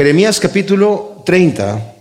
[0.00, 1.94] Jeremías capítulo 30,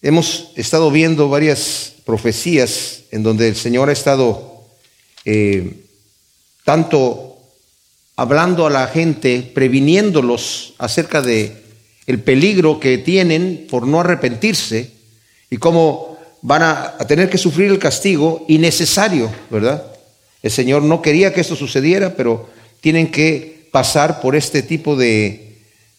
[0.00, 4.64] hemos estado viendo varias profecías en donde el Señor ha estado
[5.26, 5.84] eh,
[6.64, 7.36] tanto
[8.16, 11.62] hablando a la gente, previniéndolos acerca de
[12.06, 14.90] el peligro que tienen por no arrepentirse
[15.50, 19.84] y cómo van a, tener que sufrir el castigo innecesario, ¿verdad?
[20.42, 22.48] El Señor no quería que esto sucediera, pero
[22.80, 25.45] tienen que pasar por este tipo de,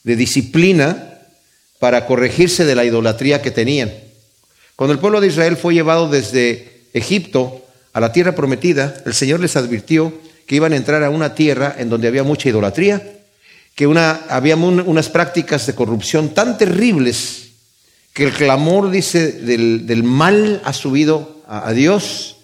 [0.08, 1.20] de disciplina
[1.80, 3.92] para corregirse de la idolatría que tenían.
[4.78, 9.42] Cuando el pueblo de Israel fue llevado desde Egipto a la tierra prometida, el Señor
[9.42, 10.14] les advirtió
[10.46, 13.04] que iban a entrar a una tierra en donde había mucha idolatría,
[13.76, 13.84] que
[14.30, 17.50] había unas prácticas de corrupción tan terribles
[18.14, 22.38] que el clamor, dice, del, mal ha subido a, Dios.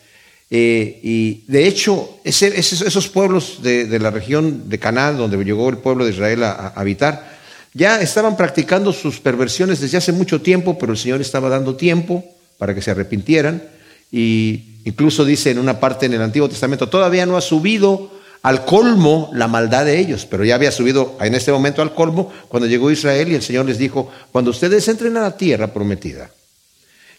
[0.52, 6.04] Eh, y de hecho, esos pueblos de, la región de Canaán, donde llegó el pueblo
[6.04, 7.33] de Israel a, habitar,
[7.74, 12.24] ya estaban practicando sus perversiones desde hace mucho tiempo, pero el Señor estaba dando tiempo
[12.58, 13.64] para que se arrepintieran.
[14.12, 18.12] Y incluso dice en una parte en el Antiguo Testamento, todavía no ha subido
[18.44, 22.32] al colmo la maldad de ellos, pero ya había subido en este momento al colmo
[22.50, 26.30] cuando llegó Israel y el Señor les dijo, cuando ustedes entren a la tierra prometida,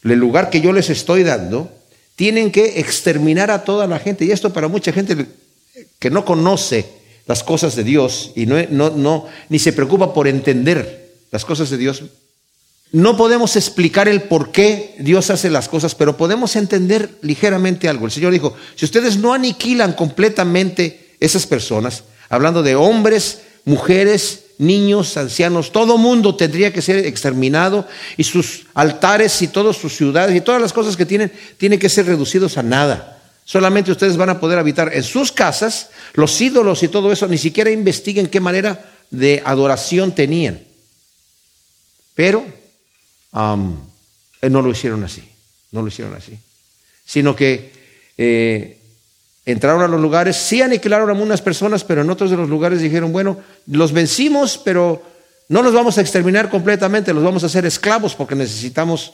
[0.03, 1.71] el lugar que yo les estoy dando,
[2.15, 4.25] tienen que exterminar a toda la gente.
[4.25, 5.27] Y esto para mucha gente
[5.99, 6.87] que no conoce
[7.27, 11.71] las cosas de Dios y no, no, no, ni se preocupa por entender las cosas
[11.71, 12.03] de Dios,
[12.93, 18.07] no podemos explicar el por qué Dios hace las cosas, pero podemos entender ligeramente algo.
[18.07, 25.17] El Señor dijo, si ustedes no aniquilan completamente esas personas, hablando de hombres, mujeres, niños,
[25.17, 27.85] ancianos, todo mundo tendría que ser exterminado
[28.17, 31.89] y sus altares y todas sus ciudades y todas las cosas que tienen tienen que
[31.89, 33.24] ser reducidos a nada.
[33.45, 37.39] Solamente ustedes van a poder habitar en sus casas, los ídolos y todo eso, ni
[37.39, 40.63] siquiera investiguen qué manera de adoración tenían.
[42.15, 45.23] Pero eh, no lo hicieron así,
[45.73, 46.39] no lo hicieron así,
[47.05, 47.71] sino que
[48.17, 48.79] eh,
[49.47, 52.81] Entraron a los lugares, sí aniquilaron a algunas personas, pero en otros de los lugares
[52.81, 55.03] dijeron, bueno, los vencimos, pero
[55.49, 59.13] no los vamos a exterminar completamente, los vamos a hacer esclavos porque necesitamos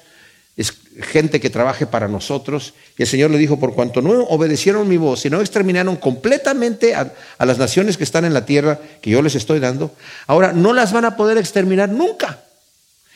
[1.00, 2.74] gente que trabaje para nosotros.
[2.98, 6.94] Y el Señor le dijo, por cuanto no obedecieron mi voz y no exterminaron completamente
[6.94, 9.94] a, las naciones que están en la tierra que yo les estoy dando,
[10.26, 12.40] ahora no las van a poder exterminar nunca.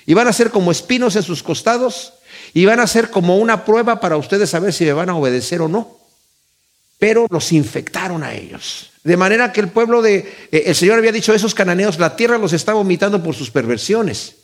[0.06, 2.14] Y van a ser como espinos en sus costados
[2.52, 5.60] y van a ser como una prueba para ustedes saber si me van a obedecer
[5.62, 6.04] o no
[7.04, 8.90] pero los infectaron a ellos.
[9.02, 12.38] De manera que el pueblo de, eh, el Señor había dicho esos cananeos, la tierra
[12.38, 14.36] los está vomitando por sus perversiones.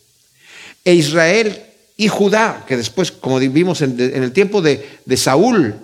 [0.85, 1.63] E Israel
[2.01, 5.75] y Judá, que después, como vimos en, el tiempo de, de, Saúl,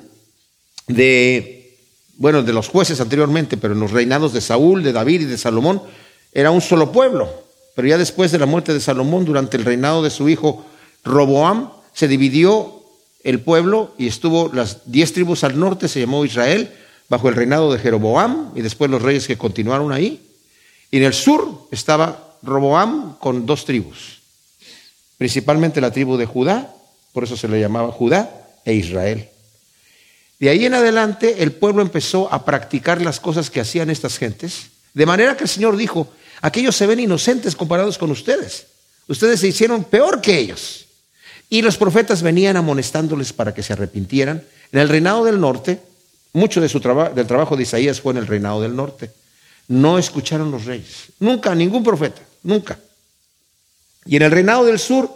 [0.87, 1.77] de,
[2.17, 5.37] bueno, de los jueces anteriormente, pero en los reinados de Saúl, de David y de
[5.37, 5.83] Salomón,
[6.33, 7.29] era un solo pueblo.
[7.75, 10.65] Pero ya después de la muerte de Salomón, durante el reinado de su hijo
[11.05, 12.83] Roboam, se dividió
[13.23, 16.73] el pueblo y estuvo las diez tribus al norte, se llamó Israel,
[17.11, 20.27] bajo el reinado de Jeroboam y después los reyes que continuaron ahí.
[20.91, 24.16] Y en el sur estaba Roboam con dos tribus,
[25.19, 26.75] principalmente la tribu de Judá,
[27.13, 28.31] por eso se le llamaba Judá
[28.65, 29.29] e Israel.
[30.39, 34.67] De ahí en adelante el pueblo empezó a practicar las cosas que hacían estas gentes,
[34.93, 36.13] de manera que el Señor dijo,
[36.43, 38.67] aquellos se ven inocentes comparados con ustedes,
[39.09, 40.87] ustedes se hicieron peor que ellos.
[41.49, 44.43] Y los profetas venían amonestándoles para que se arrepintieran.
[44.73, 45.81] En el reinado del norte,
[46.33, 49.11] mucho de su del trabajo de Isaías fue en el reinado del norte.
[49.69, 51.07] No escucharon los reyes.
[51.21, 52.79] Nunca, ningún profeta, nunca.
[54.07, 55.11] Y en el reinado del sur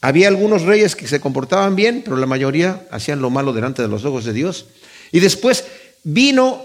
[0.00, 3.88] había algunos reyes que se comportaban bien, pero la mayoría hacían lo malo delante de
[3.88, 4.66] los ojos de Dios.
[5.12, 5.64] Y después
[6.04, 6.64] vino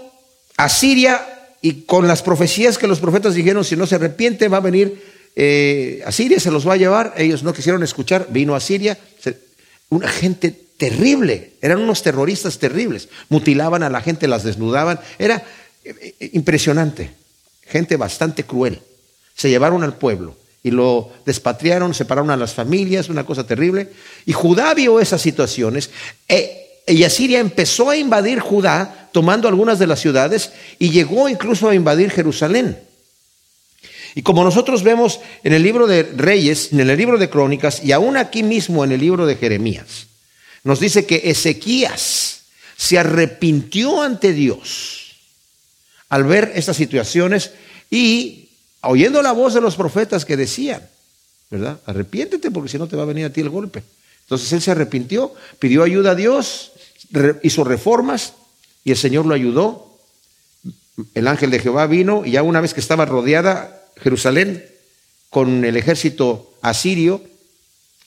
[0.56, 1.26] a Siria
[1.60, 5.12] y con las profecías que los profetas dijeron, si no se arrepiente va a venir
[5.34, 8.98] eh, a Siria se los va a llevar, ellos no quisieron escuchar, vino a Siria,
[9.88, 15.42] una gente terrible, eran unos terroristas terribles, mutilaban a la gente, las desnudaban, era
[15.84, 17.12] eh, eh, impresionante,
[17.62, 18.80] gente bastante cruel.
[19.34, 23.90] Se llevaron al pueblo y lo despatriaron, separaron a las familias, una cosa terrible.
[24.26, 25.90] Y Judá vio esas situaciones
[26.86, 31.74] y Asiria empezó a invadir Judá, tomando algunas de las ciudades y llegó incluso a
[31.74, 32.78] invadir Jerusalén.
[34.14, 37.92] Y como nosotros vemos en el libro de Reyes, en el libro de Crónicas y
[37.92, 40.06] aún aquí mismo en el libro de Jeremías,
[40.64, 42.42] nos dice que Ezequías
[42.76, 45.16] se arrepintió ante Dios
[46.08, 47.52] al ver estas situaciones
[47.90, 48.41] y
[48.82, 50.88] oyendo la voz de los profetas que decían,
[51.50, 51.78] ¿verdad?
[51.86, 53.82] Arrepiéntete porque si no te va a venir a ti el golpe.
[54.22, 56.72] Entonces él se arrepintió, pidió ayuda a Dios,
[57.42, 58.34] hizo reformas
[58.84, 59.90] y el Señor lo ayudó.
[61.14, 64.64] El ángel de Jehová vino y ya una vez que estaba rodeada Jerusalén
[65.30, 67.22] con el ejército asirio,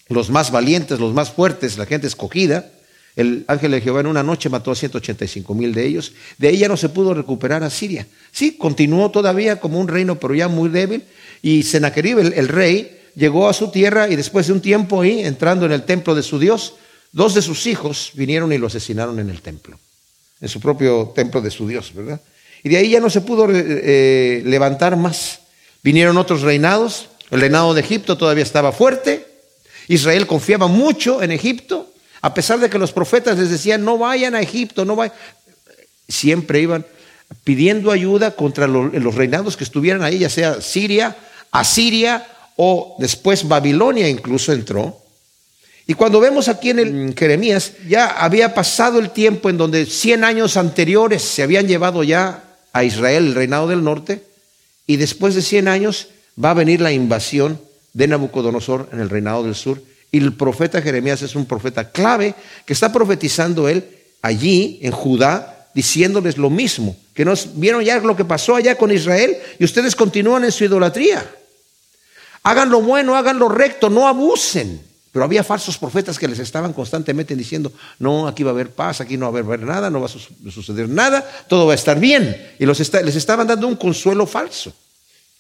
[0.10, 2.72] los más valientes, los más fuertes, la gente escogida.
[3.16, 6.12] El ángel de Jehová en una noche mató a 185 mil de ellos.
[6.38, 8.08] De ahí ya no se pudo recuperar a Siria.
[8.32, 11.04] Sí, continuó todavía como un reino, pero ya muy débil.
[11.42, 15.66] Y Sennacherib, el, rey, llegó a su tierra y después de un tiempo ahí, entrando
[15.66, 16.74] en el templo de su Dios,
[17.14, 19.80] dos de sus hijos vinieron y lo asesinaron en el templo,
[20.42, 22.20] en su propio templo de su Dios, ¿verdad?
[22.64, 25.40] Y de ahí ya no se pudo eh, levantar más.
[25.84, 29.26] Vinieron otros reinados, el reinado de Egipto todavía estaba fuerte,
[29.88, 31.94] Israel confiaba mucho en Egipto,
[32.26, 35.16] a pesar de que los profetas les decían, no vayan a Egipto, no vayan.
[36.10, 36.84] Siempre iban
[37.44, 41.16] pidiendo ayuda contra los, reinados que estuvieran ahí, ya sea Siria,
[41.52, 42.26] Asiria
[42.56, 45.00] o después Babilonia incluso entró.
[45.86, 50.24] Y cuando vemos aquí en el Jeremías, ya había pasado el tiempo en donde 100
[50.24, 52.44] años anteriores se habían llevado ya
[52.74, 54.24] a Israel, el reinado del norte,
[54.88, 56.08] y después de 100 años
[56.44, 57.62] va a venir la invasión
[57.94, 59.80] de Nabucodonosor en el reinado del sur
[60.16, 62.36] y el profeta Jeremías es un profeta clave
[62.66, 63.86] que está profetizando él
[64.22, 68.94] allí en Judá, diciéndoles lo mismo, que nos vieron ya lo que pasó allá con
[68.94, 71.30] Israel y ustedes continúan en su idolatría.
[72.44, 74.82] Hagan lo bueno, hagan lo recto, no abusen.
[75.12, 79.02] Pero había falsos profetas que les estaban constantemente diciendo, no, aquí va a haber paz,
[79.02, 82.00] aquí no va a haber nada, no va a suceder nada, todo va a estar
[82.00, 82.54] bien.
[82.58, 84.74] Y los les estaban dando un consuelo falso.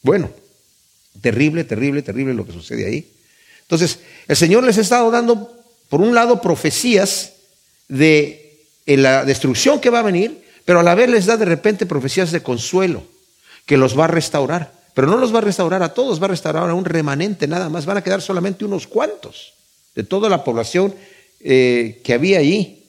[0.01, 0.30] Bueno,
[1.21, 3.15] terrible, terrible, terrible lo que sucede ahí.
[3.66, 5.52] Entonces, el Señor les ha estado dando,
[5.90, 7.34] por un lado, profecías
[7.88, 11.86] de la destrucción que va a venir, pero a la vez les da de repente
[11.86, 13.04] profecías de consuelo,
[13.66, 14.74] que los va a restaurar.
[14.94, 17.70] Pero no los va a restaurar a todos, va a restaurar a un remanente nada
[17.70, 19.54] más, van a quedar solamente unos cuantos
[19.94, 20.94] de toda la población
[21.42, 22.84] eh, que había allí.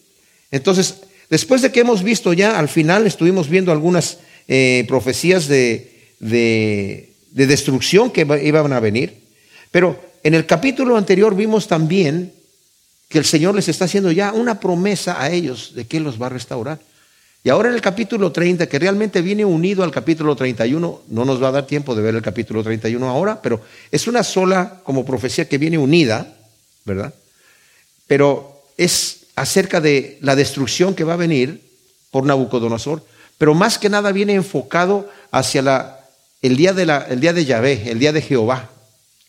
[0.50, 0.96] Entonces,
[1.31, 7.46] después de que hemos visto ya, al final estuvimos viendo algunas eh, profecías de, de
[7.46, 9.23] destrucción que iban a venir,
[9.70, 12.32] pero en el capítulo anterior vimos también
[13.08, 16.20] que el Señor les está haciendo ya una promesa a ellos de que Él los
[16.20, 16.81] va a restaurar.
[17.44, 21.40] Y ahora en el capítulo 30, que realmente viene unido al capítulo 31, no nos
[21.40, 23.61] va a dar tiempo de ver el capítulo 31 ahora, pero
[23.93, 26.37] es una sola como profecía que viene unida,
[26.84, 27.14] ¿verdad?
[28.08, 31.62] Pero es acerca de la destrucción que va a venir
[32.11, 33.00] por Nabucodonosor,
[33.38, 36.00] pero más que nada viene enfocado hacia la,
[36.43, 38.70] el, día de la, el día de Yahvé, el día de Jehová,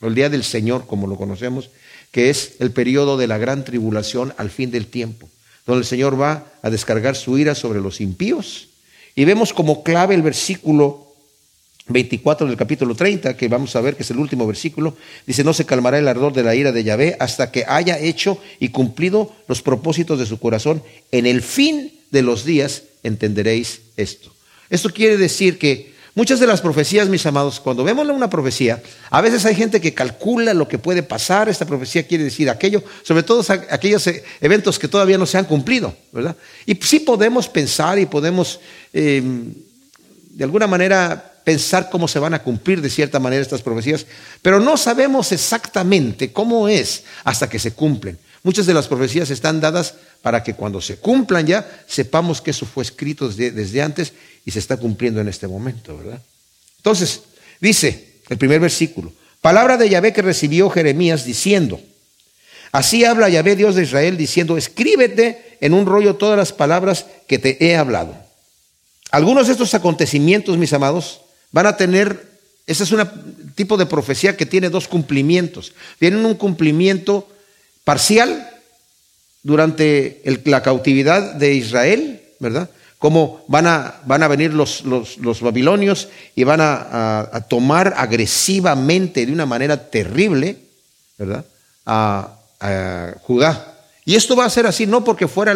[0.02, 1.70] el día del Señor, como lo conocemos,
[2.12, 5.30] que es el periodo de la gran tribulación al fin del tiempo,
[5.66, 8.70] donde el Señor va a descargar su ira sobre los impíos.
[9.16, 11.08] Y vemos como clave el versículo
[11.90, 14.96] 24 del capítulo 30, que vamos a ver que es el último versículo,
[15.26, 18.40] dice, no se calmará el ardor de la ira de Yahvé hasta que haya hecho
[18.60, 20.84] y cumplido los propósitos de su corazón.
[21.12, 24.34] En el fin de los días entenderéis esto.
[24.70, 28.81] Esto quiere decir que Muchas de las profecías, mis amados, cuando vemos una profecía,
[29.12, 32.84] a veces hay gente que calcula lo que puede pasar, esta profecía quiere decir aquello,
[33.04, 36.36] sobre todo aquellos e, eventos que todavía no se han cumplido, ¿verdad?
[36.66, 38.60] Y sí podemos pensar y podemos,
[38.94, 39.54] em,
[40.31, 44.08] de alguna manera, pensar cómo se van a cumplir de cierta manera estas profecías,
[44.42, 48.18] pero no sabemos exactamente cómo es hasta que se cumplen.
[48.42, 52.66] Muchas de las profecías están dadas para que cuando se cumplan ya sepamos que eso
[52.66, 54.13] fue escrito desde, antes
[54.48, 56.22] y se está cumpliendo en este momento, ¿verdad?
[56.78, 57.20] Entonces,
[57.60, 59.12] dice el primer versículo,
[59.42, 61.82] palabra de Yahvé que recibió Jeremías diciendo,
[62.72, 67.39] así habla Yahvé Dios de Israel diciendo, escríbete en un rollo todas las palabras que
[67.39, 68.16] te he hablado.
[69.12, 71.20] Algunos de estos acontecimientos, mis amados,
[71.51, 73.06] van a tener, ese es un
[73.54, 75.74] tipo de profecía que tiene dos cumplimientos.
[76.00, 77.27] Tienen un cumplimiento
[77.84, 78.50] parcial
[79.44, 82.70] durante la cautividad de Israel, ¿verdad?
[83.00, 89.32] Cómo van a, van a venir los, los, babilonios y van a, tomar agresivamente, de
[89.32, 90.58] una manera terrible,
[91.18, 91.46] ¿verdad?
[91.86, 92.34] A,
[93.22, 93.75] Judá.
[94.04, 95.54] Y esto va a ser así no porque fuera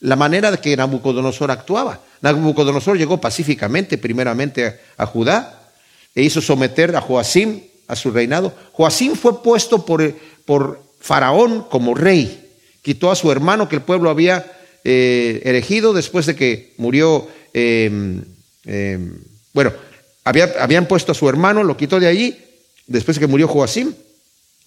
[0.00, 2.00] la manera de que Nabucodonosor actuaba.
[2.22, 5.60] Nabucodonosor llegó pacíficamente, primeramente a, Judá,
[6.12, 8.52] e hizo someter a Joacim a su reinado.
[8.72, 10.12] Joacim fue puesto por,
[10.44, 12.52] por Faraón como rey.
[12.82, 18.22] Quitó a su hermano que el pueblo había eh, elegido después de que murió, em,
[18.64, 19.18] em,
[19.52, 19.72] bueno,
[20.24, 22.36] habían puesto a su hermano, lo quitó de allí,
[22.86, 23.92] después de que murió Joacim,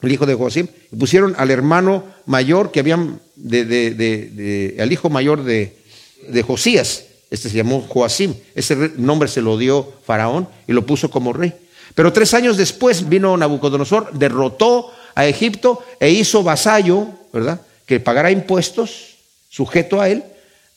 [0.02, 5.44] el hijo de Joacim, y pusieron al hermano mayor que habían, de, al hijo mayor
[5.44, 5.74] de,
[6.46, 11.34] Josías, este se llamó Joacim, ese nombre se lo dio Faraón y lo puso como
[11.34, 11.54] rey.
[11.96, 17.62] Pero tres años después vino Nabucodonosor, derrotó a Egipto e hizo vasallo, ¿verdad?
[17.86, 19.13] Que pagará impuestos,
[19.54, 20.24] sujeto a él,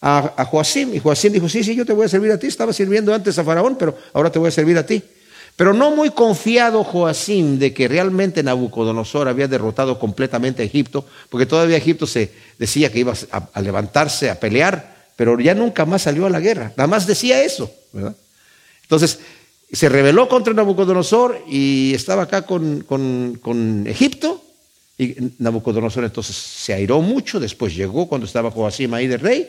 [0.03, 0.95] a, Joacim.
[0.95, 2.47] Y Joacim dijo, sí, sí, yo te voy a servir a ti.
[2.47, 5.03] Estaba sirviendo antes a Faraón, pero ahora te voy a servir a ti.
[5.57, 11.47] Pero no muy confiado Joacim de que realmente Nabucodonosor había derrotado completamente a Egipto, porque
[11.47, 16.27] todavía Egipto se decía que iba a, levantarse, a pelear, pero ya nunca más salió
[16.27, 18.15] a la guerra, nada más decía eso, ¿verdad?
[18.83, 19.19] Entonces,
[19.73, 24.43] se rebeló contra Nabucodonosor y estaba acá con, con Egipto,
[24.99, 29.49] y Nabucodonosor entonces se airó mucho, después llegó cuando estaba Joacim ahí de rey,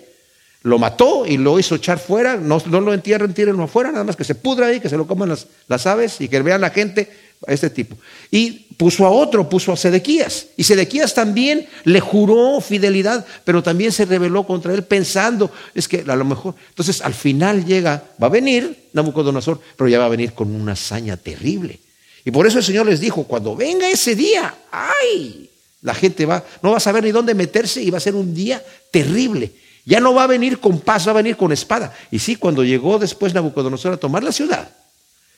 [0.63, 4.23] lo mató y lo hizo echar fuera, no, lo entierren, tírenlo afuera, nada más que
[4.23, 7.09] se pudra ahí, que se lo coman las, las aves y que vean la gente
[7.47, 7.95] a este tipo.
[8.31, 10.47] Y puso a otro, puso a Sedequías.
[10.57, 16.03] Y Sedequías también le juró fidelidad, pero también se rebeló contra él pensando, es que
[16.05, 20.09] a lo mejor, entonces al final llega, va a venir Nabucodonosor, pero ya va a
[20.09, 21.79] venir con una hazaña terrible.
[22.27, 25.49] Y por eso el Señor les dijo, cuando venga ese día, ay,
[25.81, 28.35] la gente va, no va a saber ni dónde meterse y va a ser un
[28.35, 29.53] día terrible.
[29.85, 31.95] Ya no va a venir con paz, va a venir con espada.
[32.11, 34.67] Y sí, cuando llegó después Nabucodonosor a tomar la ciudad,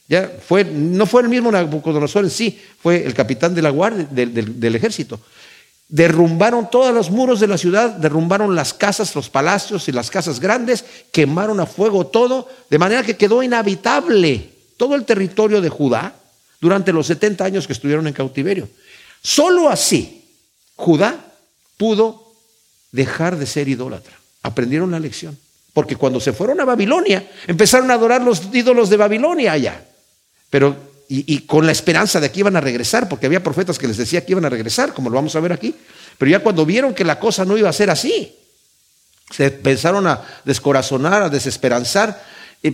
[0.08, 4.08] ya fue, no fue el mismo Nabucodonosor en sí, fue el capitán de la guardia,
[4.10, 5.20] del, del ejército.
[5.90, 10.40] Derrumbaron todos los muros de la ciudad, derrumbaron las casas, los palacios y las casas
[10.40, 16.16] grandes, quemaron a fuego todo, de manera que quedó inhabitable todo el territorio de Judá
[16.60, 18.70] durante los 70 años que estuvieron en cautiverio.
[19.22, 20.26] Solo así
[20.76, 21.34] Judá
[21.78, 22.34] pudo
[22.92, 25.38] dejar de ser idólatra aprendieron la lección.
[25.74, 29.84] Porque cuando se fueron a Babilonia, empezaron a adorar los ídolos de Babilonia allá.
[30.50, 30.76] Pero,
[31.08, 34.26] y, con la esperanza de que iban a regresar, porque había profetas que les decía
[34.26, 35.76] que iban a regresar, como lo vamos a ver aquí.
[36.18, 38.36] Pero ya cuando vieron que la cosa no iba a ser así,
[39.30, 42.22] se empezaron a descorazonar, a desesperanzar,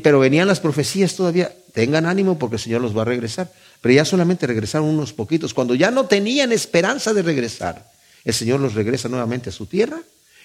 [0.02, 3.52] pero venían las profecías todavía, tengan ánimo porque el Señor los va a regresar.
[3.82, 5.54] Pero ya solamente regresaron unos poquitos.
[5.54, 7.92] Cuando ya no tenían esperanza de regresar,
[8.24, 10.02] el Señor los regresa nuevamente a su tierra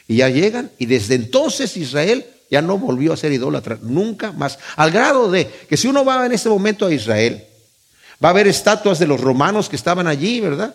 [0.06, 4.58] y ya llegan, y desde entonces Israel ya no volvió a ser idólatra, nunca más.
[4.76, 7.44] Al grado de que si uno va en este momento a Israel,
[8.22, 10.74] va a ver estatuas de los romanos que estaban allí, ¿verdad?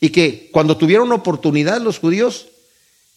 [0.00, 2.48] Y que cuando tuvieron oportunidad los judíos,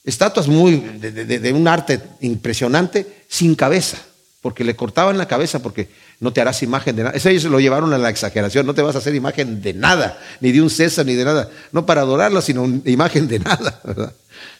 [0.05, 3.97] estatuas muy de, un arte impresionante, sin cabeza,
[4.41, 5.89] porque le cortaban la cabeza porque
[6.19, 7.15] no te harás imagen de nada.
[7.15, 10.19] Eso ellos lo llevaron a la exageración, no te vas a hacer imagen de nada,
[10.41, 14.13] ni de un César, ni de nada, no para adorarla, sino imagen de nada, ¿verdad?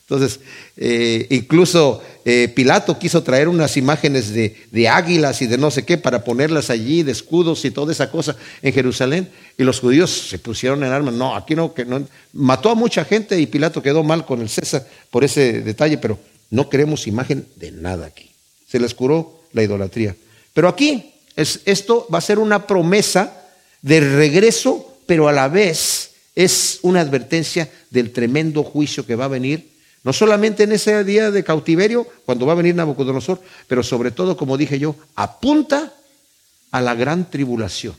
[0.10, 0.40] Entonces,
[0.78, 5.98] eh, incluso eh, Pilato quiso traer unas imágenes de, águilas y de no sé qué
[5.98, 9.30] para ponerlas allí, de escudos y toda esa cosa en Jerusalén.
[9.58, 11.14] Y los judíos se pusieron en armas.
[11.14, 12.08] No, aquí no, no.
[12.32, 16.18] Mató a mucha gente y Pilato quedó mal con el César por ese detalle, pero
[16.52, 18.32] no queremos imagen de nada aquí.
[18.66, 20.16] Se les curó la idolatría.
[20.54, 23.46] Pero aquí, es, esto va a ser una promesa
[23.82, 29.30] de regreso, pero a la vez es una advertencia del tremendo juicio que va a
[29.30, 29.78] venir
[30.08, 34.38] no solamente en ese día de cautiverio, cuando va a venir Nabucodonosor, pero sobre todo,
[34.38, 35.92] como dije yo, apunta
[36.72, 37.94] a la gran tribulación.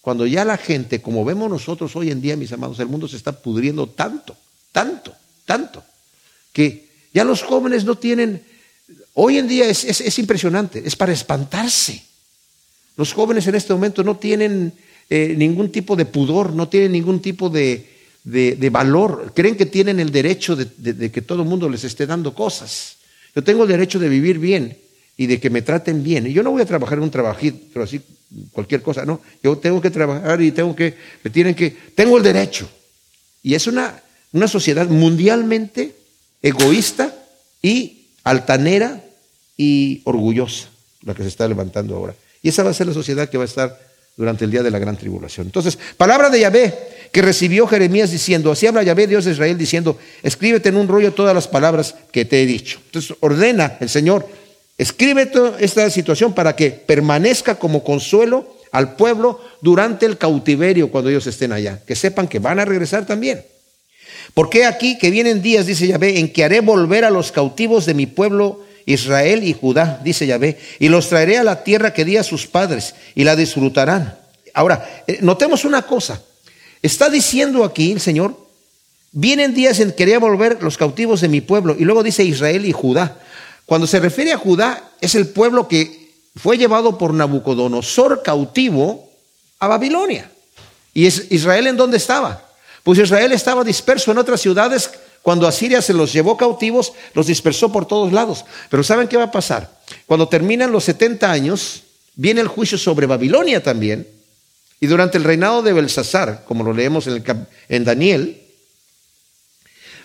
[0.00, 3.16] Cuando ya la gente, como vemos nosotros hoy en día, mis amados, el mundo se
[3.16, 4.34] está pudriendo tanto,
[4.72, 5.12] tanto,
[5.44, 5.84] tanto,
[6.50, 8.42] que ya los jóvenes no tienen,
[9.14, 12.02] hoy en día es, impresionante, es para espantarse.
[12.96, 14.72] Los jóvenes en este momento no tienen
[15.08, 17.86] eh, ningún tipo de pudor, no tienen ningún tipo de,
[18.24, 22.34] de, valor, creen que tienen el derecho de, que todo el mundo les esté dando
[22.34, 22.96] cosas.
[23.34, 24.76] Yo tengo el derecho de vivir bien
[25.16, 26.26] y de que me traten bien.
[26.26, 28.00] Yo no voy a trabajar en un trabajito, así
[28.52, 29.20] cualquier cosa, no.
[29.42, 32.68] Yo tengo que trabajar y tengo que, me tienen que, tengo el derecho.
[33.42, 34.02] Y es una,
[34.32, 35.94] una sociedad mundialmente
[36.42, 37.14] egoísta
[37.62, 39.02] y altanera
[39.56, 40.68] y orgullosa
[41.02, 42.14] la que se está levantando ahora.
[42.42, 43.78] Y esa va a ser la sociedad que va a estar
[44.16, 45.46] durante el día de la gran tribulación.
[45.46, 46.74] Entonces, palabra de Yahvé
[47.12, 51.12] que recibió Jeremías diciendo, así habla Yahvé, Dios de Israel, diciendo, escríbete en un rollo
[51.12, 52.78] todas las palabras que te he dicho.
[52.86, 54.28] Entonces, ordena el Señor,
[54.78, 61.26] escribe esta situación para que permanezca como consuelo al pueblo durante el cautiverio cuando ellos
[61.26, 63.44] estén allá, que sepan que van a regresar también.
[64.34, 67.94] Porque aquí que vienen días, dice Yahvé, en que haré volver a los cautivos de
[67.94, 72.16] mi pueblo Israel y Judá, dice Yahvé, y los traeré a la tierra que di
[72.16, 74.18] a sus padres y la disfrutarán.
[74.54, 76.22] Ahora, eh, notemos una cosa.
[76.82, 78.36] Está diciendo aquí el Señor,
[79.12, 82.64] vienen días en que quería volver los cautivos de mi pueblo, y luego dice Israel
[82.64, 83.18] y Judá.
[83.66, 89.10] Cuando se refiere a Judá, es el pueblo que fue llevado por Nabucodonosor cautivo
[89.58, 90.30] a Babilonia.
[90.94, 92.49] ¿Y Israel en dónde estaba?
[92.82, 94.90] Pues Israel estaba disperso en otras ciudades
[95.22, 98.44] cuando Asiria se los llevó cautivos, los dispersó por todos lados.
[98.70, 99.70] Pero ¿saben qué va a pasar?
[100.06, 101.82] Cuando terminan los 70 años,
[102.14, 104.08] viene el juicio sobre Babilonia también.
[104.80, 107.22] Y durante el reinado de Belsasar, como lo leemos en,
[107.68, 108.40] en Daniel,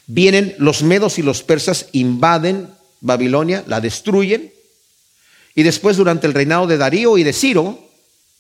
[0.06, 4.52] vienen los medos y los persas, invaden Babilonia, la destruyen.
[5.56, 7.85] Y después, durante el reinado de Darío y de Ciro,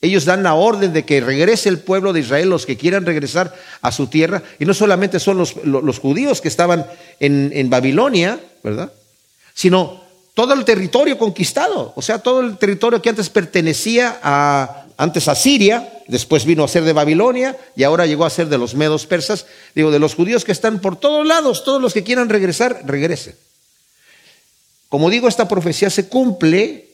[0.01, 3.55] Ellos dan la orden de que regrese el pueblo de Israel, los que quieran regresar
[3.81, 4.43] a su tierra.
[4.59, 6.85] Y no solamente son los, judíos que estaban
[7.19, 8.91] en, en Babilonia, ¿verdad?
[9.53, 15.29] Sino todo el territorio conquistado, o sea, todo el territorio que antes pertenecía a, antes
[15.29, 18.75] a Siria, después vino a ser de Babilonia y ahora llegó a ser de los
[18.75, 22.27] medos persas, digo, de los judíos que están por todos lados, todos los que quieran
[22.27, 23.35] regresar, regresen.
[24.89, 26.89] Como digo, esta profecía se cumple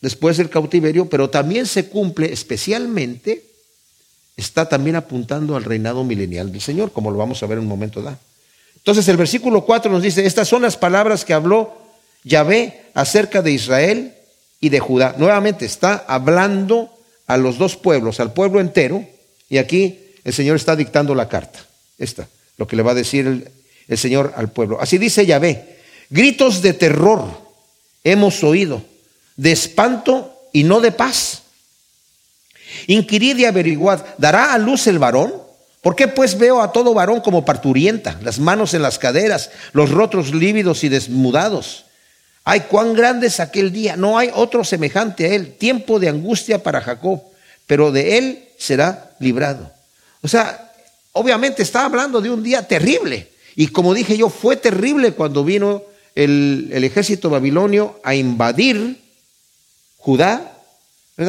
[0.00, 3.44] después del cautiverio, pero también se cumple especialmente,
[4.36, 7.68] está también apuntando al reinado milenial del Señor, como lo vamos a ver en un
[7.68, 8.18] momento dado.
[8.76, 11.74] Entonces el versículo 4 nos dice, estas son las palabras que habló
[12.24, 14.14] Yahvé acerca de Israel
[14.58, 15.14] y de Judá.
[15.18, 16.90] Nuevamente está hablando
[17.26, 19.06] a los dos pueblos, al pueblo entero,
[19.48, 21.60] y aquí el Señor está dictando la carta.
[21.98, 23.50] Esta, lo que le va a decir el,
[23.88, 24.80] el Señor al pueblo.
[24.80, 25.76] Así dice Yahvé,
[26.08, 27.26] gritos de terror
[28.02, 28.82] hemos oído,
[29.40, 31.44] de espanto y no de paz.
[32.86, 35.32] Inquirid y averiguad, ¿dará a luz el varón?
[35.80, 39.90] ¿Por qué pues veo a todo varón como parturienta, las manos en las caderas, los
[39.90, 41.86] rostros lívidos y desmudados?
[42.44, 43.96] Ay, cuán grande es aquel día.
[43.96, 45.54] No hay otro semejante a él.
[45.54, 47.22] Tiempo de angustia para Jacob,
[47.66, 49.72] pero de él será librado.
[50.20, 50.70] O sea,
[51.12, 53.30] obviamente está hablando de un día terrible.
[53.56, 55.82] Y como dije yo, fue terrible cuando vino
[56.14, 59.00] el, ejército babilonio a invadir
[60.00, 60.56] Judá.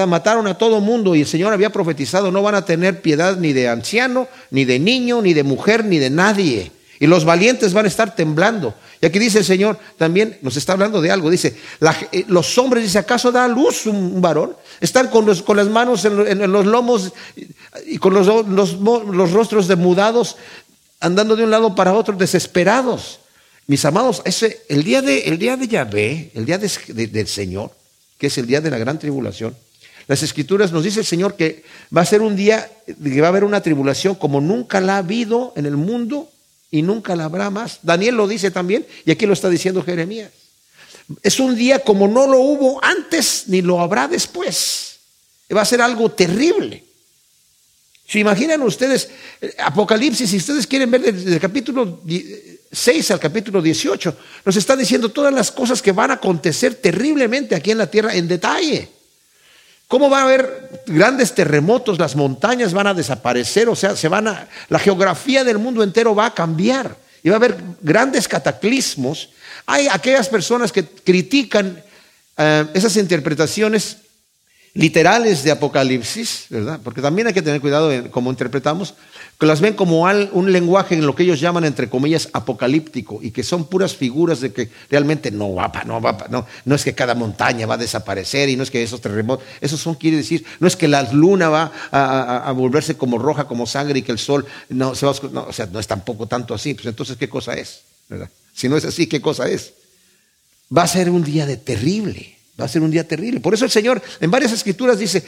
[0.07, 3.51] Mataron a todo mundo y el Señor había profetizado, no van a tener piedad ni
[3.51, 6.71] de anciano, ni de niño, ni de mujer, ni de nadie.
[7.01, 8.73] Y los valientes van a estar temblando.
[9.01, 11.29] Y aquí dice el Señor, también nos está hablando de algo.
[11.29, 11.57] Dice,
[12.11, 14.55] eh, los hombres, dice, ¿acaso da luz un, varón?
[14.79, 17.11] Están con, con, las manos en, los lomos
[17.87, 20.37] y con los, los, rostros demudados,
[20.99, 23.19] andando de un lado para otro, desesperados.
[23.65, 27.71] Mis amados, ese, el, día de, el día de Yahvé, el día del Señor,
[28.21, 29.57] que es el día de la gran tribulación,
[30.05, 31.63] las escrituras nos dice el Señor que
[31.95, 34.97] va a ser un día, que va a haber una tribulación como nunca la ha
[34.99, 36.29] habido en el mundo
[36.69, 37.79] y nunca la habrá más.
[37.81, 40.29] Daniel lo dice también y aquí lo está diciendo Jeremías.
[41.23, 44.99] Es un día como no lo hubo antes ni lo habrá después.
[45.51, 46.83] Va a ser algo terrible.
[48.07, 49.09] Si imaginan ustedes,
[49.41, 52.01] eh, Apocalipsis, si ustedes quieren ver desde el capítulo
[52.71, 57.55] 6 al capítulo 18, nos está diciendo todas las cosas que van a acontecer terriblemente
[57.55, 58.89] aquí en la tierra en detalle.
[59.87, 61.99] ¿Cómo va a haber grandes terremotos?
[61.99, 66.15] Las montañas van a desaparecer, o sea, se van a, la geografía del mundo entero
[66.15, 69.31] va a cambiar y va a haber grandes cataclismos.
[69.65, 71.83] Hay aquellas personas que critican
[72.37, 73.97] eh, esas interpretaciones
[74.73, 76.79] literales de Apocalipsis, ¿verdad?
[76.81, 78.93] Porque también hay que tener cuidado en cómo interpretamos,
[79.37, 83.31] que las ven como un lenguaje en lo que ellos llaman, entre comillas, apocalíptico, y
[83.31, 86.93] que son puras figuras de que realmente no va, no va, no, no es que
[86.93, 90.45] cada montaña va a desaparecer y no es que esos terremotos, eso son, quiere decir,
[90.59, 94.19] no es que la luna va a, volverse como roja, como sangre y que el
[94.19, 97.17] sol no se va a, no, o sea, no es tampoco tanto así, pues entonces,
[97.17, 97.81] ¿qué cosa es?
[98.07, 98.29] ¿verdad?
[98.53, 99.73] Si no es así, ¿qué cosa es?
[100.75, 102.40] Va a ser un día de terrible.
[102.59, 103.39] Va a ser un día terrible.
[103.39, 105.23] Por eso el Señor, en varias escrituras dice,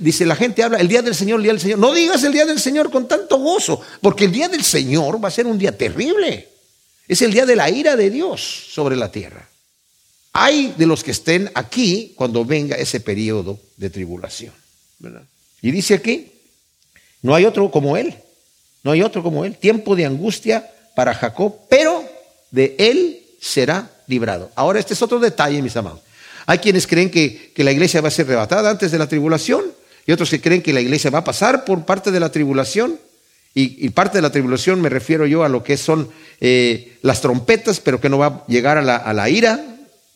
[0.00, 1.78] dice, la gente habla, el día del Señor, el día del Señor.
[1.78, 5.28] No digas el día del Señor con tanto gozo, porque el día del Señor va
[5.28, 6.48] a ser un día terrible.
[7.08, 9.48] Es el día de la ira de Dios sobre la tierra.
[10.32, 14.54] Hay de los que estén aquí cuando venga ese periodo de tribulación.
[15.60, 16.32] Y dice aquí,
[17.20, 18.14] no hay otro como Él.
[18.82, 19.56] No hay otro como Él.
[19.56, 22.04] Tiempo de angustia para Jacob, pero
[22.50, 24.50] de Él será librado.
[24.54, 26.00] Ahora este es otro detalle, mis amados.
[26.46, 29.64] Hay quienes creen que, la iglesia va a ser arrebatada antes de la tribulación
[30.06, 32.98] y otros que creen que la iglesia va a pasar por parte de la tribulación.
[33.54, 36.08] Y, parte de la tribulación me refiero yo a lo que son
[36.40, 39.62] eh, las trompetas, pero que no va a llegar a la, ira,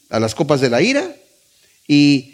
[0.09, 1.15] a las copas de la ira,
[1.87, 2.33] y,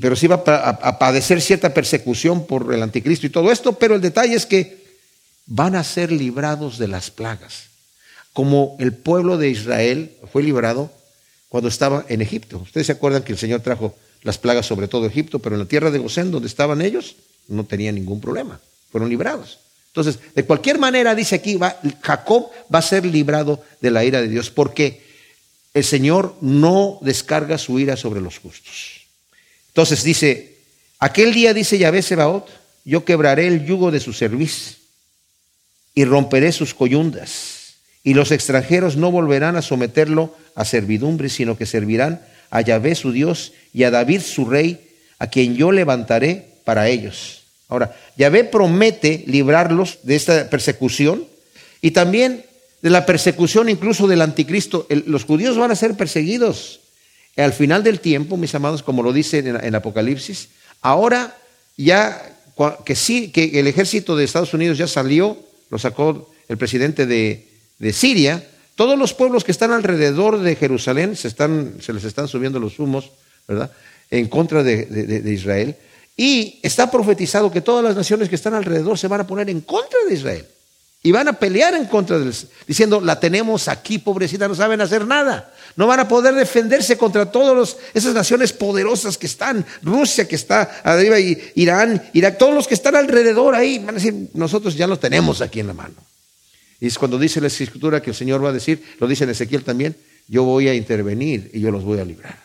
[0.00, 3.94] pero sí va a, a padecer cierta persecución por el anticristo y todo esto, pero
[3.94, 4.84] el detalle es que
[5.46, 7.68] van a ser librados de las plagas,
[8.32, 10.90] como el pueblo de Israel fue librado
[11.56, 12.58] cuando estaba en Egipto.
[12.58, 15.66] Ustedes se acuerdan que el Señor trajo las plagas sobre todo Egipto, pero en la
[15.66, 17.16] tierra de Gosén, donde estaban ellos,
[17.48, 18.60] no tenían ningún problema.
[18.92, 19.58] Fueron librados.
[19.86, 21.58] Entonces, de cualquier manera, dice aquí,
[22.02, 25.02] Jacob va a ser librado de la ira de Dios, porque
[25.72, 29.06] el Señor no descarga su ira sobre los justos.
[29.68, 30.58] Entonces dice,
[30.98, 32.50] aquel día dice Yahvé Sebaot,
[32.84, 34.76] yo quebraré el yugo de su cerviz
[35.94, 37.55] y romperé sus coyundas
[38.06, 43.10] y los extranjeros no volverán a someterlo a servidumbre, sino que servirán a Yahvé su
[43.10, 47.42] Dios y a David su rey, a quien yo levantaré para ellos.
[47.68, 51.24] Ahora, Yahvé promete librarlos de esta persecución
[51.82, 52.44] y también
[52.80, 54.86] de la persecución incluso del anticristo.
[54.88, 56.78] los judíos van a ser perseguidos
[57.36, 60.50] al final del tiempo, mis amados, como lo dice en, Apocalipsis.
[60.80, 61.36] Ahora
[61.76, 62.22] ya
[62.84, 65.36] que sí, que el ejército de Estados Unidos ya salió,
[65.70, 67.55] lo sacó el presidente de,
[67.92, 68.42] Siria,
[68.76, 72.78] todos los pueblos que están alrededor de Jerusalén se, están, se les están subiendo los
[72.78, 73.10] humos,
[73.48, 73.70] ¿verdad?
[74.10, 75.76] En contra de, Israel.
[76.14, 79.62] Y está profetizado que todas las naciones que están alrededor se van a poner en
[79.62, 80.46] contra de Israel.
[81.02, 82.32] Y van a pelear en contra de
[82.66, 85.52] diciendo, la tenemos aquí, pobrecita, no saben hacer nada.
[85.76, 90.80] No van a poder defenderse contra todas esas naciones poderosas que están, Rusia que está
[90.82, 94.86] arriba, y Irán, Irak, todos los que están alrededor ahí, van a decir, nosotros ya
[94.86, 95.94] los tenemos aquí en la mano.
[96.80, 99.30] Y es cuando dice la escritura que el Señor va a decir, lo dice en
[99.30, 99.96] Ezequiel también,
[100.28, 102.38] yo voy a intervenir y yo los voy a librar.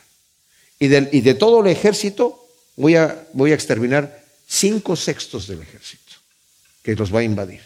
[0.80, 6.14] Y de, todo el ejército voy a, exterminar cinco sextos del ejército
[6.82, 7.62] que los va a invadir.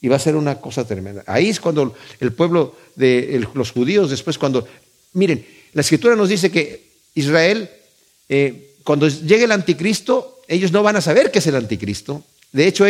[0.00, 1.22] Y va a ser una cosa tremenda.
[1.26, 4.66] Ahí es cuando el pueblo de los judíos, después cuando,
[5.12, 7.70] miren, la escritura nos dice que Israel,
[8.28, 12.24] eh, cuando llegue el anticristo, ellos no van a saber qué es el anticristo.
[12.52, 12.84] De hecho,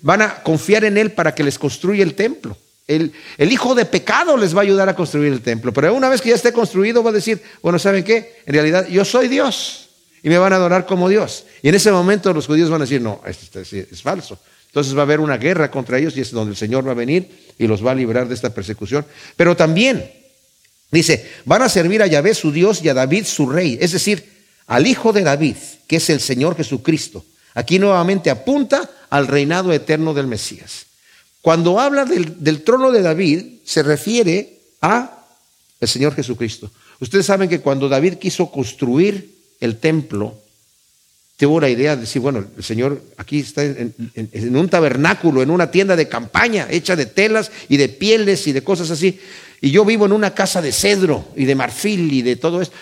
[0.00, 2.56] van a confiar en él para que les construya el templo.
[2.86, 5.72] El, hijo de pecado les va a ayudar a construir el templo.
[5.72, 8.42] Pero una vez que ya esté construido, va a decir, bueno, ¿saben qué?
[8.46, 9.90] En realidad yo soy Dios
[10.22, 11.44] y me van a adorar como Dios.
[11.62, 14.38] Y en ese momento los judíos van a decir, no, esto es falso.
[14.68, 16.94] Entonces va a haber una guerra contra ellos y es donde el Señor va a
[16.94, 19.04] venir y los va a librar de esta persecución.
[19.36, 20.10] Pero también
[20.90, 24.38] dice, van a servir a Yahvé su Dios y a David su rey, es decir,
[24.66, 27.24] al hijo de David, que es el Señor Jesucristo.
[27.54, 30.86] Aquí nuevamente apunta al reinado eterno del Mesías.
[31.40, 35.24] Cuando habla del, trono de David, se refiere a
[35.80, 36.70] el Señor Jesucristo.
[37.00, 40.36] Ustedes saben que cuando David quiso construir el templo,
[41.36, 43.94] tuvo la idea de decir, bueno, el Señor aquí está en,
[44.56, 48.64] un tabernáculo, en una tienda de campaña hecha de telas y de pieles y de
[48.64, 49.20] cosas así.
[49.60, 52.76] Y yo vivo en una casa de cedro y de marfil y de todo esto.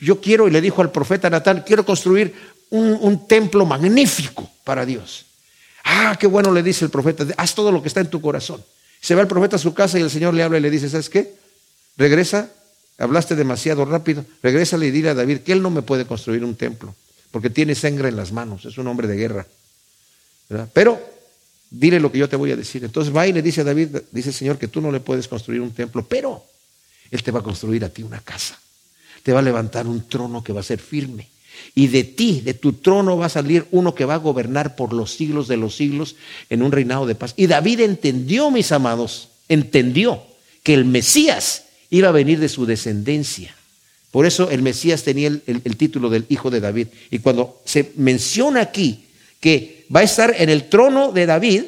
[0.00, 2.34] Yo, quiero, y le dijo al profeta Natal, quiero construir
[2.70, 5.26] un, templo magnífico para Dios.
[5.84, 8.62] Ah, qué bueno, le dice el profeta, haz todo lo que está en tu corazón.
[9.00, 10.88] Se va el profeta a su casa y el Señor le habla y le dice,
[10.88, 11.34] ¿sabes qué?
[11.96, 12.50] Regresa,
[12.98, 16.54] hablaste demasiado rápido, regresa y dile a David que él no me puede construir un
[16.54, 16.94] templo
[17.30, 19.46] porque tiene sangre en las manos, es un hombre de guerra.
[20.72, 21.00] Pero
[21.70, 22.84] dile lo que yo te voy a decir.
[22.84, 25.28] Entonces va y le dice a David, dice el Señor que tú no le puedes
[25.28, 26.44] construir un templo, pero
[27.10, 28.58] Él te va a construir a ti una casa.
[29.22, 31.28] Te va a levantar un trono que va a ser firme.
[31.74, 34.92] Y de ti, de tu trono, va a salir uno que va a gobernar por
[34.92, 36.16] los siglos de los siglos
[36.48, 37.34] en un reinado de paz.
[37.36, 40.22] Y David entendió, mis amados, entendió
[40.62, 43.54] que el Mesías iba a venir de su descendencia.
[44.10, 46.88] Por eso el Mesías tenía el, título del Hijo de David.
[47.10, 49.04] Y cuando se menciona aquí
[49.40, 51.62] que va a estar en el trono de David,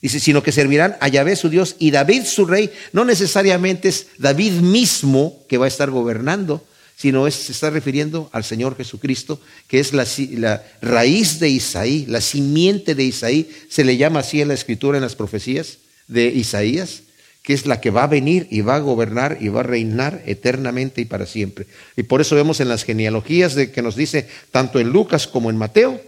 [0.00, 4.06] dice, sino que servirán a Yahvé su Dios y David su rey, no necesariamente es
[4.18, 6.64] David mismo que va a estar gobernando,
[7.00, 12.04] sino es, se está refiriendo al Señor Jesucristo, que es la, la, raíz de Isaí,
[12.06, 16.26] la simiente de Isaí, se le llama así en la escritura, en las profecías de
[16.26, 17.04] Isaías
[17.42, 20.22] que es la que va a venir y va a gobernar y va a reinar
[20.26, 21.66] eternamente y para siempre.
[21.96, 25.48] Y por eso vemos en las genealogías de que nos dice, tanto en Lucas como
[25.48, 26.00] en Mateo,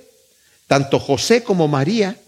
[0.67, 2.19] tanto José como María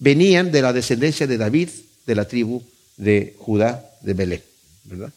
[0.00, 1.68] venían de la descendencia de David,
[2.04, 2.62] de la tribu
[2.96, 4.42] de Judá, de Belén,
[4.84, 5.12] ¿verdad?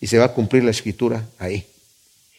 [0.00, 1.66] Y se va a cumplir la escritura ahí.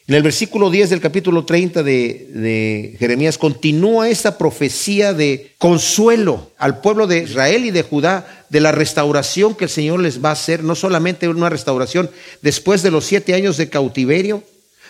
[0.08, 6.80] En el versículo 10 del capítulo 30 de, Jeremías continúa esta profecía de consuelo al
[6.80, 10.32] pueblo de Israel y de Judá de la restauración que el Señor les va a
[10.32, 12.08] hacer, no solamente una restauración
[12.40, 14.42] después de los siete años de cautiverio,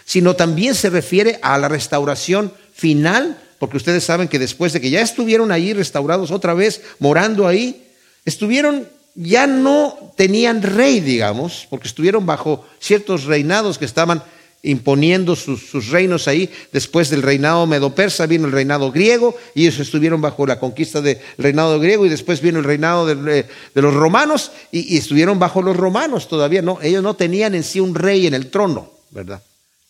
[0.04, 4.90] sino también se refiere a la restauración final, porque ustedes saben que después de que
[4.90, 7.88] ya estuvieron ahí restaurados otra vez, morando ahí,
[8.24, 14.22] estuvieron ya no tenían rey, digamos, porque estuvieron bajo ciertos reinados que estaban
[14.62, 16.50] imponiendo sus, reinos ahí.
[16.72, 21.18] Después del reinado medo-persa vino el reinado griego y ellos estuvieron bajo la conquista del
[21.36, 26.28] reinado griego y después vino el reinado de, los romanos y, estuvieron bajo los romanos
[26.28, 26.62] todavía.
[26.62, 29.42] No, ellos no tenían en sí un rey en el trono, ¿verdad?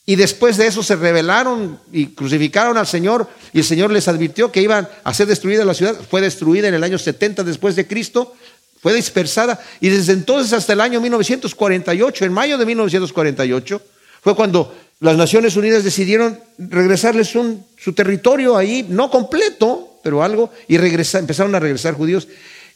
[0.04, 4.50] Y después de eso se rebelaron y crucificaron al Señor y el Señor les advirtió
[4.50, 5.96] que iban a ser destruida la ciudad.
[6.08, 8.34] Fue destruida en el año 70 después de Cristo,
[8.80, 13.82] fue dispersada y desde entonces hasta el año 1948, en mayo de 1948,
[14.20, 20.76] fue cuando las Naciones Unidas decidieron regresarles su territorio ahí, no completo, pero algo, y
[20.76, 22.26] empezaron a regresar judíos.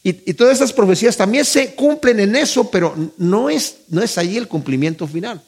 [0.04, 4.36] Y, todas estas profecías también se cumplen en eso, pero no es, no es allí
[4.36, 5.40] el cumplimiento final,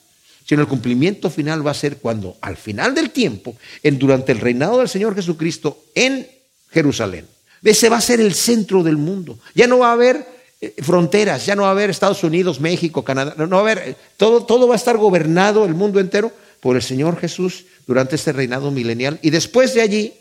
[0.47, 4.41] sino el cumplimiento final va a ser cuando al final del tiempo, en, durante el
[4.41, 6.29] reinado del Señor Jesucristo en
[6.71, 7.27] Jerusalén,
[7.65, 9.39] ese va a ser el centro del mundo.
[9.55, 10.34] Ya no va a haber
[10.83, 13.97] fronteras, ya no va a haber Estados Unidos, México, Canadá, no, va a haber, eh,
[14.17, 18.33] todo, todo va a estar gobernado el mundo entero por el Señor Jesús durante este
[18.33, 20.15] reinado milenial y después de allí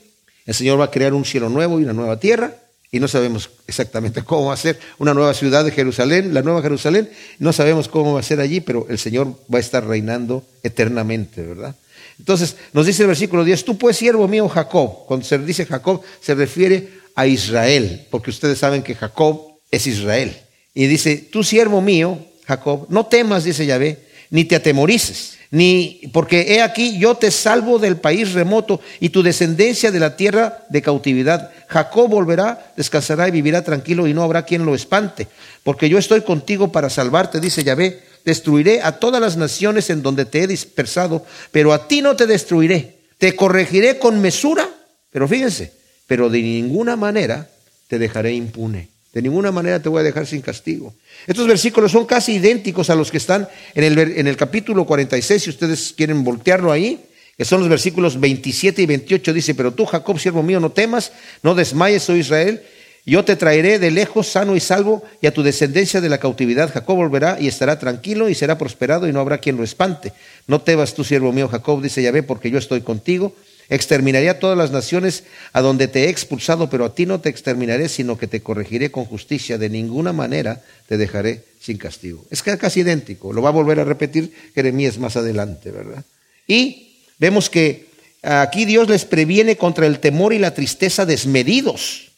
[0.45, 2.55] El Señor va a crear un cielo nuevo y una nueva tierra
[2.91, 6.61] y no sabemos exactamente cómo va a ser una nueva ciudad de Jerusalén, la nueva
[6.61, 10.43] Jerusalén, no sabemos cómo va a ser allí, pero el Señor va a estar reinando
[10.63, 11.75] eternamente, ¿verdad?
[12.19, 16.01] Entonces nos dice el versículo 10, tú pues siervo mío Jacob, cuando se dice Jacob
[16.21, 20.37] se refiere a Israel, porque ustedes saben que Jacob es Israel.
[20.75, 23.97] Y dice, tú siervo mío, Jacob, no temas, dice Yahvé,
[24.29, 29.23] ni te atemorices, ni porque he aquí yo te salvo del país remoto y tu
[29.23, 31.51] descendencia de la tierra de cautividad.
[31.67, 35.27] Jacob volverá, descansará y vivirá tranquilo y no habrá quien lo espante,
[35.63, 38.13] porque yo estoy contigo para salvarte, dice Yahvé.
[38.25, 42.25] Destruiré a todas las naciones en donde te he dispersado, pero a ti no te
[42.25, 42.99] destruiré.
[43.17, 44.69] Te corregiré con mesura,
[45.11, 45.73] pero fíjense,
[46.07, 47.49] pero de ninguna manera
[47.89, 48.92] te dejaré impune.
[49.13, 50.95] De ninguna manera te voy a dejar sin castigo.
[51.27, 55.43] Estos versículos son casi idénticos a los que están en el, en el capítulo 46,
[55.43, 56.99] si ustedes quieren voltearlo ahí,
[57.37, 59.33] que son los versículos 27 y 28.
[59.33, 61.11] Dice, pero tú, Jacob, siervo mío, no temas,
[61.43, 62.63] no desmayes, oh Israel.
[63.05, 66.73] Yo te traeré de lejos, sano y salvo, y a tu descendencia de la cautividad.
[66.73, 70.13] Jacob volverá y estará tranquilo y será prosperado y no habrá quien lo espante.
[70.47, 73.35] No temas tú, siervo mío, Jacob, dice Yahvé, porque yo estoy contigo
[73.69, 75.23] Exterminaré a todas las naciones
[75.53, 78.91] a donde te he expulsado, pero a ti no te exterminaré, sino que te corregiré
[78.91, 79.57] con justicia.
[79.57, 82.25] De ninguna manera te dejaré sin castigo.
[82.29, 83.33] Es casi idéntico.
[83.33, 86.03] Lo va a volver a repetir Jeremías más adelante, ¿verdad?
[86.47, 87.87] Y vemos que
[88.21, 92.11] aquí Dios les previene contra el temor y la tristeza desmedidos,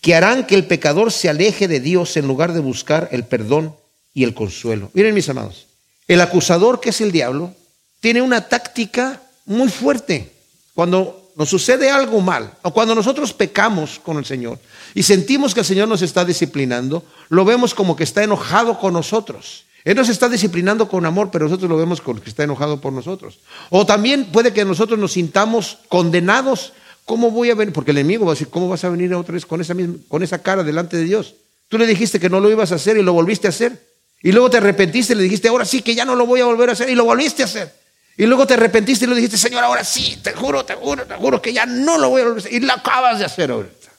[0.00, 3.76] que harán que el pecador se aleje de Dios en lugar de buscar el perdón
[4.14, 4.90] y el consuelo.
[4.94, 5.66] Miren mis amados,
[6.08, 7.54] el acusador, que es el diablo,
[8.00, 10.31] tiene una táctica muy fuerte.
[10.74, 14.58] Cuando nos sucede algo mal, o cuando nosotros pecamos con el Señor
[14.94, 18.92] y sentimos que el Señor nos está disciplinando, lo vemos como que está enojado con
[18.92, 19.64] nosotros.
[19.84, 22.92] Él nos está disciplinando con amor, pero nosotros lo vemos como que está enojado por
[22.92, 23.40] nosotros.
[23.70, 26.72] O también puede que nosotros nos sintamos condenados.
[27.04, 27.74] ¿Cómo voy a venir?
[27.74, 29.96] Porque el enemigo va a decir, ¿cómo vas a venir otra vez con esa, misma,
[30.08, 31.34] con esa cara delante de Dios?
[31.68, 33.88] Tú le dijiste que no lo ibas a hacer y lo volviste a hacer.
[34.22, 36.44] Y luego te arrepentiste y le dijiste, ahora sí que ya no lo voy a
[36.44, 37.81] volver a hacer y lo volviste a hacer.
[38.16, 41.14] Y luego te arrepentiste y le dijiste, Señor, ahora sí, te juro, te juro, te
[41.14, 42.52] juro que ya no lo voy a volver.
[42.52, 43.90] Y lo acabas de hacer ahorita.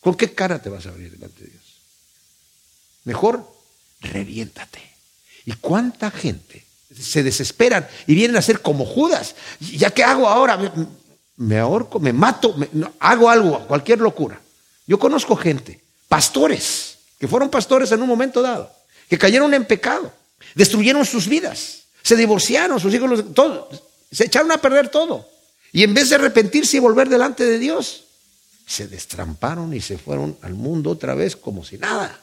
[0.00, 1.62] ¿Con qué cara te vas a abrir delante de Dios?
[3.04, 3.50] Mejor,
[4.00, 4.80] reviéntate.
[5.46, 6.64] ¿Y cuánta gente
[7.00, 9.34] se desesperan y vienen a ser como Judas?
[9.60, 10.58] ¿Ya qué hago ahora?
[11.36, 12.54] Me, ahorco, me mato,
[13.00, 14.40] hago algo, cualquier locura.
[14.86, 18.70] Yo conozco gente, pastores, que fueron pastores en un momento dado,
[19.08, 20.12] que cayeron en pecado,
[20.54, 23.24] destruyeron sus vidas se divorciaron, sus hijos,
[24.10, 25.28] se echaron a perder todo.
[25.72, 28.04] Y en vez de arrepentirse y volver delante de Dios,
[28.66, 32.20] se destramparon y se fueron al mundo otra vez como si nada.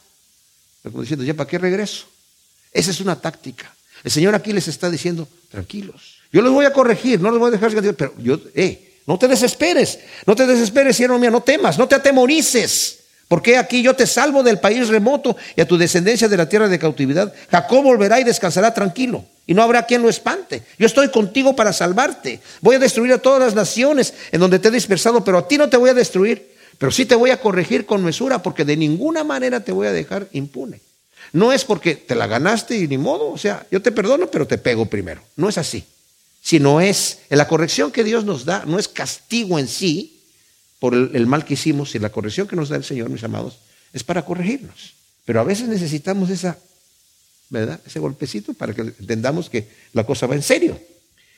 [0.84, 2.06] Como diciendo, ¿ya para qué regreso?
[2.72, 3.74] Esa es una táctica.
[4.04, 6.20] El Señor aquí les está diciendo, tranquilos.
[6.32, 9.28] Yo los voy a corregir, no los voy a dejar, pero yo, eh, no te
[9.28, 13.00] desesperes, no te desesperes, siervo mío, no temas, no te atemorices.
[13.28, 16.68] Porque aquí yo te salvo del país remoto y a tu descendencia de la tierra
[16.68, 17.34] de cautividad.
[17.50, 20.62] Jacob volverá y descansará tranquilo y no habrá quien lo espante.
[20.78, 22.40] Yo estoy contigo para salvarte.
[22.62, 25.58] Voy a destruir a todas las naciones en donde te he dispersado, pero a ti
[25.58, 26.54] no te voy a destruir.
[26.78, 29.92] Pero sí te voy a corregir con mesura porque de ninguna manera te voy a
[29.92, 30.82] dejar impune.
[31.34, 34.46] No es porque te la ganaste y ni modo, o sea, yo te perdono, pero
[34.46, 35.24] te pego primero.
[35.36, 35.84] No es así.
[36.44, 40.22] Sino es, la corrección que Dios nos da, no es castigo en sí,
[40.78, 43.58] por el, mal que hicimos y la corrección que nos da el Señor, mis amados,
[43.94, 44.94] es para corregirnos.
[45.26, 46.60] Pero a veces necesitamos esa,
[47.50, 47.80] ¿verdad?
[47.86, 50.80] Ese golpecito para que entendamos que la cosa va en serio.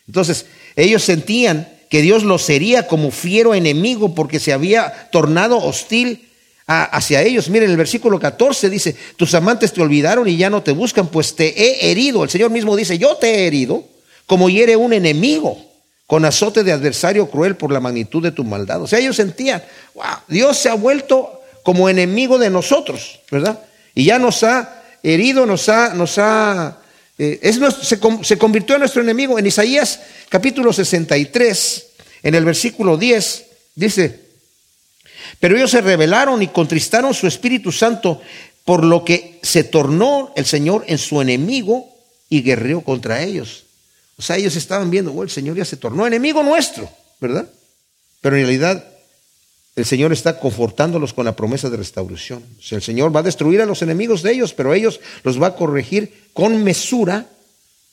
[0.08, 0.46] Entonces,
[0.76, 6.28] ellos sentían que Dios los sería como fiero enemigo porque se había tornado hostil
[6.66, 7.50] hacia ellos.
[7.50, 11.36] Miren, el versículo 14 dice, tus amantes te olvidaron y ya no te buscan, pues
[11.36, 12.24] te he herido.
[12.24, 13.84] El Señor mismo dice, yo te he herido
[14.26, 15.58] como hiere un enemigo
[16.08, 18.82] con azote de adversario cruel por la magnitud de tu maldad.
[18.82, 23.60] O sea, ellos sentían, wow, Dios se ha vuelto como enemigo de nosotros, ¿verdad?
[23.94, 26.78] Y ya nos ha herido, nos ha, nos ha,
[27.18, 27.40] eh,
[28.22, 29.38] se, convirtió en nuestro enemigo.
[29.38, 31.88] En Isaías capítulo 63,
[32.24, 34.20] en el versículo 10, dice,
[35.40, 38.22] pero ellos se rebelaron y contristaron su Espíritu Santo,
[38.66, 41.90] por lo que se tornó el Señor en su enemigo
[42.30, 43.66] y guerreó contra ellos.
[44.18, 47.50] O sea, ellos estaban viendo, oh, el Señor ya se tornó enemigo nuestro, ¿verdad?
[48.22, 48.91] Pero en realidad
[49.76, 52.44] el Señor está confortándolos con la promesa de restauración.
[52.60, 55.42] O sea, el Señor va a destruir a los enemigos de ellos, pero ellos los
[55.42, 57.28] va a corregir con mesura,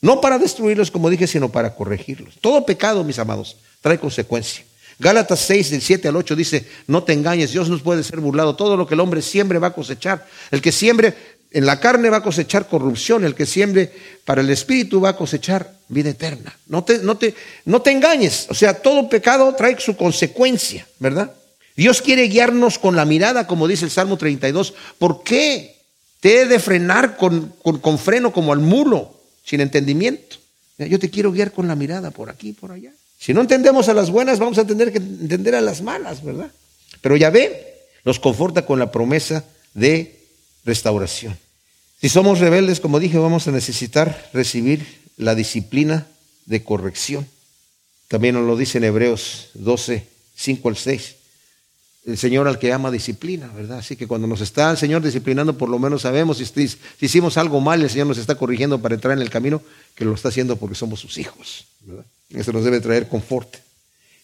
[0.01, 2.35] no para destruirlos, como dije, sino para corregirlos.
[2.41, 4.65] Todo pecado, mis amados, trae consecuencia.
[4.99, 8.57] Gálatas 6, del 7 al 8 dice, no te engañes, Dios no puede ser burlado.
[8.57, 10.27] Todo lo que el hombre siembre va a cosechar.
[10.51, 11.15] El que siembre
[11.51, 13.91] en la carne va a cosechar corrupción, el que siembre
[14.25, 16.55] para el espíritu va a cosechar vida eterna.
[16.67, 21.33] No te, no te, no te engañes, o sea, todo pecado trae su consecuencia, ¿verdad?
[21.79, 24.73] Dios quiere guiarnos con la mirada, como dice el Salmo 32.
[24.97, 25.77] ¿Por qué
[26.19, 27.53] te he de frenar con,
[27.97, 29.15] freno como al mulo,
[29.45, 30.35] sin entendimiento?
[30.77, 32.91] Yo te quiero guiar con la mirada por aquí, por allá.
[33.17, 36.51] Si no entendemos a las buenas, vamos a tener que entender a las malas, ¿verdad?
[36.99, 40.19] Pero ya ve, nos conforta con la promesa de
[40.65, 41.37] restauración.
[42.01, 46.07] Si somos rebeldes, como dije, vamos a necesitar recibir la disciplina
[46.45, 47.25] de corrección.
[48.09, 51.18] También nos lo dice en Hebreos 12, 5 al 6
[52.09, 53.79] el Señor al que ama disciplina, ¿verdad?
[53.79, 57.37] Así que cuando nos está el Señor disciplinando, por lo menos sabemos si, si, hicimos
[57.37, 59.61] algo mal, el Señor nos está corrigiendo para entrar en el camino,
[59.95, 62.05] que lo está haciendo porque somos sus hijos, ¿verdad?
[62.29, 63.55] Eso nos debe traer confort.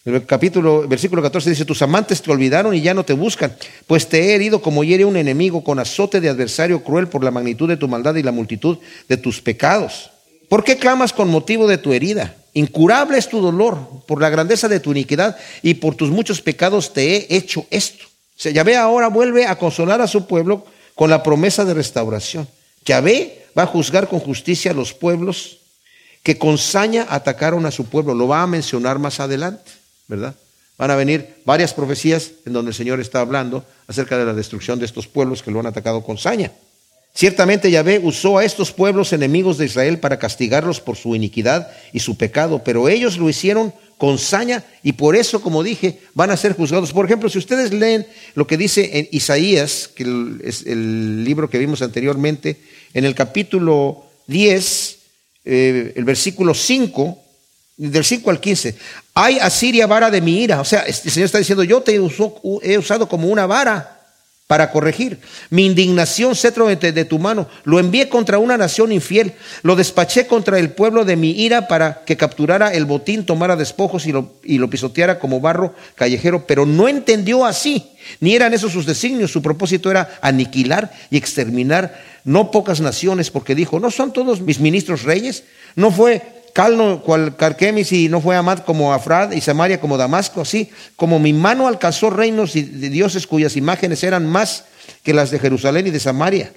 [0.04, 3.56] El capítulo, versículo 14 dice, tus amantes te olvidaron y ya no te buscan,
[3.88, 7.32] pues te he herido como hiere un enemigo con azote de adversario cruel por la
[7.32, 10.10] magnitud de tu maldad y la multitud de tus pecados.
[10.48, 12.36] ¿Por qué clamas con motivo de tu herida?
[12.56, 16.94] Incurable es tu dolor por la grandeza de tu iniquidad y por tus muchos pecados
[16.94, 18.06] te he hecho esto.
[18.06, 20.64] O sea, Yahvé ahora vuelve a consolar a su pueblo
[20.94, 22.48] con la promesa de restauración.
[22.86, 25.58] Yahvé va a juzgar con justicia a los pueblos
[26.22, 28.14] que con saña atacaron a su pueblo.
[28.14, 29.70] Lo va a mencionar más adelante,
[30.08, 30.34] ¿verdad?
[30.78, 34.78] Van a venir varias profecías en donde el Señor está hablando acerca de la destrucción
[34.78, 36.52] de estos pueblos que lo han atacado con saña.
[37.16, 42.00] Ciertamente Yahvé usó a estos pueblos enemigos de Israel para castigarlos por su iniquidad y
[42.00, 46.36] su pecado, pero ellos lo hicieron con saña y por eso, como dije, van a
[46.36, 46.92] ser juzgados.
[46.92, 50.04] Por ejemplo, si ustedes leen lo que dice en Isaías, que
[50.44, 52.60] es el libro que vimos anteriormente,
[52.92, 54.98] en el capítulo 10,
[55.46, 57.18] eh, el versículo 5,
[57.78, 58.74] del 5 al 15,
[59.14, 60.60] hay Asiria vara de mi ira.
[60.60, 63.95] O sea, este, el Señor está diciendo, yo te he usado como una vara
[64.46, 65.18] para corregir.
[65.50, 69.32] Mi indignación, cetro de tu mano, lo envié contra una nación infiel,
[69.62, 74.06] lo despaché contra el pueblo de mi ira para que capturara el botín, tomara despojos
[74.06, 78.72] y lo, y lo pisoteara como barro callejero, pero no entendió así, ni eran esos
[78.72, 84.12] sus designios, su propósito era aniquilar y exterminar no pocas naciones, porque dijo, ¿no son
[84.12, 85.44] todos mis ministros reyes?
[85.74, 90.40] ¿No fue Calno cual Carquemis y no fue Amad como Afrad y Samaria como Damasco,
[90.40, 94.64] así como mi mano alcanzó reinos de dioses cuyas imágenes eran más
[95.02, 96.54] que las de Jerusalén y de Samaria.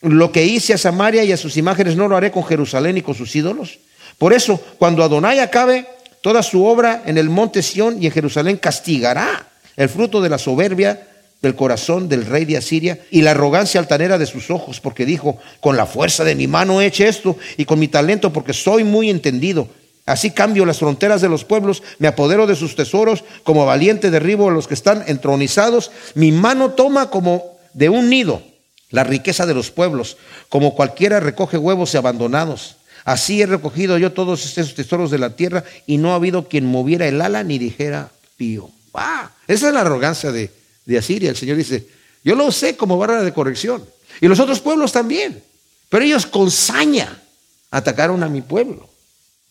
[0.00, 3.02] Lo que hice a Samaria y a sus imágenes no lo haré con Jerusalén y
[3.02, 3.78] con sus ídolos.
[4.16, 5.86] Por eso, cuando Adonai acabe
[6.22, 10.38] toda su obra en el monte Sión y en Jerusalén, castigará el fruto de la
[10.38, 11.08] soberbia
[11.42, 15.38] del corazón del rey de Asiria y la arrogancia altanera de sus ojos, porque dijo,
[15.60, 18.84] con la fuerza de mi mano he hecho esto y con mi talento, porque soy
[18.84, 19.68] muy entendido.
[20.06, 24.48] Así cambio las fronteras de los pueblos, me apodero de sus tesoros, como valiente derribo
[24.48, 25.90] a los que están entronizados.
[26.14, 28.42] Mi mano toma como de un nido
[28.90, 30.16] la riqueza de los pueblos,
[30.48, 32.76] como cualquiera recoge huevos abandonados.
[33.04, 36.66] Así he recogido yo todos estos tesoros de la tierra y no ha habido quien
[36.66, 38.70] moviera el ala ni dijera pío.
[38.94, 39.30] ¡Ah!
[39.48, 40.50] Esa es la arrogancia de,
[40.84, 41.30] de Asiria.
[41.30, 41.86] El Señor dice,
[42.24, 43.84] yo lo sé como barra de corrección.
[44.20, 45.42] Y los otros pueblos también.
[45.88, 47.22] Pero ellos con saña
[47.70, 48.88] atacaron a mi pueblo.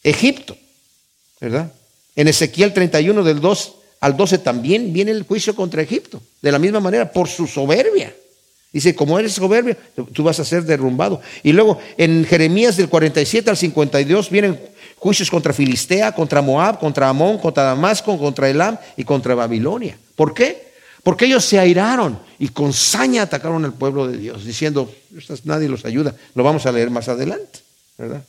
[0.03, 0.57] Egipto,
[1.39, 1.71] ¿verdad?
[2.15, 6.21] En Ezequiel 31 del 2 al 12 también viene el juicio contra Egipto.
[6.41, 8.13] De la misma manera, por su soberbia.
[8.73, 9.77] Dice, como eres soberbia,
[10.13, 11.21] tú vas a ser derrumbado.
[11.43, 14.59] Y luego en Jeremías del 47 al 52 vienen
[14.95, 19.97] juicios contra Filistea, contra Moab, contra Amón, contra Damasco, contra Elam y contra Babilonia.
[20.15, 20.70] ¿Por qué?
[21.03, 24.93] Porque ellos se airaron y con saña atacaron al pueblo de Dios, diciendo,
[25.45, 26.15] nadie los ayuda.
[26.35, 27.59] Lo vamos a leer más adelante,
[27.97, 28.23] ¿verdad?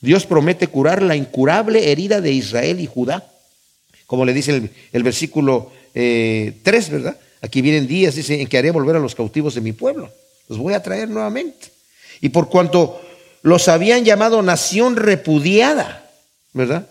[0.00, 3.28] Dios promete curar la incurable herida de Israel y Judá,
[4.06, 6.54] como le dice el, versículo 3, eh,
[6.90, 7.18] ¿verdad?
[7.42, 10.10] Aquí vienen días, dice, en que haré volver a los cautivos de mi pueblo.
[10.48, 11.68] Los voy a traer nuevamente.
[12.20, 13.00] Y por cuanto
[13.42, 16.10] los habían llamado nación repudiada,
[16.52, 16.88] ¿verdad?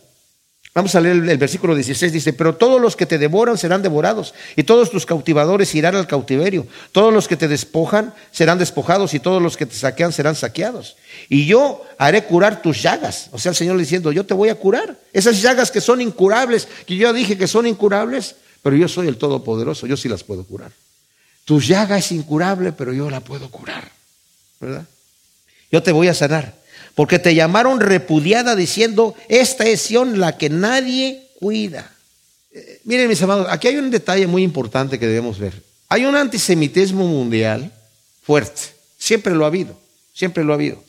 [0.75, 4.33] Vamos a leer el versículo 16, dice, pero todos los que te devoran serán devorados,
[4.57, 9.21] y todos tus cautivadores irán al cautiverio, todos los que te despojan serán despojados, y
[9.21, 10.97] todos los que te saquean serán saqueados.
[11.29, 13.29] Y yo haré curar tus llagas.
[13.31, 14.99] O sea, el Señor diciendo, yo te voy a curar.
[15.13, 19.15] Esas llagas que son incurables, que yo dije que son incurables, pero yo soy el
[19.15, 20.73] Todopoderoso, yo sí las puedo curar.
[21.45, 23.89] Tu llaga es incurable, pero yo la puedo curar.
[24.59, 24.85] ¿Verdad?
[25.71, 26.64] Yo te voy a sanar
[26.95, 31.91] porque te llamaron repudiada diciendo, esta es Sión la que nadie cuida.
[32.51, 35.61] Eh, miren mis amados, aquí hay un detalle muy importante que debemos ver.
[35.89, 37.71] Hay un antisemitismo mundial
[38.23, 38.61] fuerte,
[38.97, 39.77] siempre lo ha habido,
[40.13, 40.81] siempre lo ha habido.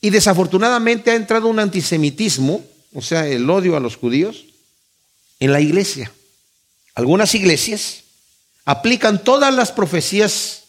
[0.00, 2.64] Y desafortunadamente ha entrado un antisemitismo,
[2.94, 4.46] o sea, el odio a los judíos,
[5.40, 6.12] en la iglesia.
[6.94, 8.04] Algunas iglesias
[8.64, 10.62] aplican todas las profecías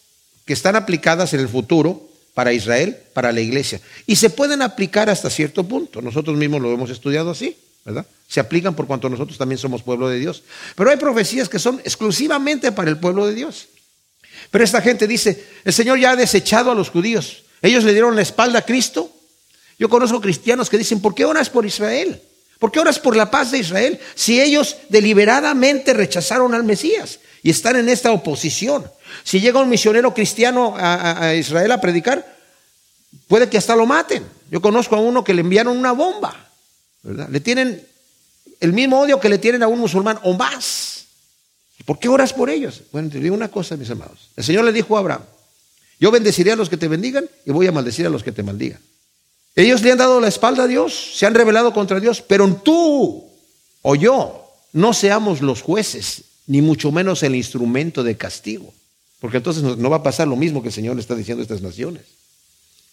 [0.45, 3.81] que están aplicadas en el futuro para Israel, para la iglesia.
[4.05, 6.01] Y se pueden aplicar hasta cierto punto.
[6.01, 8.05] Nosotros mismos lo hemos estudiado así, ¿verdad?
[8.27, 10.43] Se aplican por cuanto nosotros también somos pueblo de Dios.
[10.75, 13.69] Pero hay profecías que son exclusivamente para el pueblo de Dios.
[14.51, 17.43] Pero esta gente dice, el Señor ya ha desechado a los judíos.
[17.61, 19.09] Ellos le dieron la espalda a Cristo.
[19.79, 22.21] Yo conozco cristianos que dicen, ¿por qué oras por Israel?
[22.59, 23.97] ¿Por qué oras por la paz de Israel?
[24.13, 28.85] Si ellos deliberadamente rechazaron al Mesías y están en esta oposición.
[29.23, 32.25] Si llega un misionero cristiano a, Israel a predicar,
[33.27, 34.25] puede que hasta lo maten.
[34.51, 36.49] Yo conozco a uno que le enviaron una bomba.
[37.03, 37.85] Le tienen
[38.59, 41.05] el mismo odio que le tienen a un musulmán o más.
[41.85, 42.81] ¿Por qué oras por ellos?
[42.91, 44.29] Bueno, te digo una cosa, mis amados.
[44.35, 45.23] El Señor le dijo a Abraham,
[45.99, 48.43] yo bendeciré a los que te bendigan y voy a maldecir a los que te
[48.43, 48.79] maldigan.
[49.55, 53.29] Ellos le han dado la espalda a Dios, se han rebelado contra Dios, pero tú
[53.81, 58.73] o yo no seamos los jueces, ni mucho menos el instrumento de castigo.
[59.25, 61.45] Porque entonces no va a pasar lo mismo que el Señor le está diciendo a
[61.45, 62.03] estas naciones.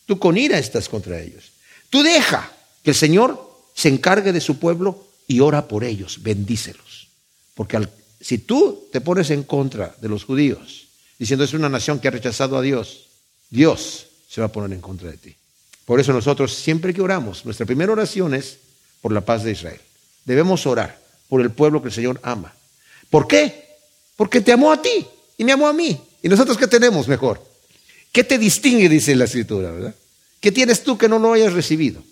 [0.07, 1.53] Tú con ira estás contra ellos.
[1.91, 2.51] Tú deja
[2.83, 7.09] que el Señor se encargue de su pueblo y ora por ellos, bendícelos.
[7.53, 7.87] Porque
[8.19, 10.87] si tú te pones en contra de los judíos,
[11.19, 13.09] diciendo es una nación que ha rechazado a Dios,
[13.51, 15.37] Dios se va a poner en contra de ti.
[15.85, 18.57] Por eso nosotros siempre que oramos, nuestra primera oración es
[19.03, 19.83] por la paz de Israel.
[20.25, 22.55] Debemos orar por el pueblo que el Señor ama.
[23.11, 23.77] ¿Por qué?
[24.17, 25.07] Porque te amó a ti
[25.37, 26.01] y me amó a mí.
[26.23, 27.43] ¿Y nosotros qué tenemos mejor?
[28.13, 29.95] ¿Qué te distingue, dice la escritura, verdad?
[30.41, 32.03] ¿Qué tienes tú que no lo hayas recibido?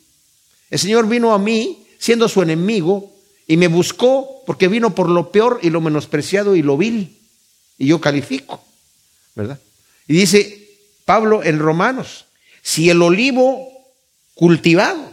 [0.71, 3.13] El Señor vino a mí siendo su enemigo
[3.47, 7.19] y me buscó porque vino por lo peor y lo menospreciado y lo vil.
[7.79, 8.63] Y yo califico,
[9.35, 9.59] ¿verdad?
[10.07, 10.69] Y dice
[11.05, 12.27] Pablo en Romanos,
[12.63, 13.69] si el olivo
[14.35, 15.11] cultivado,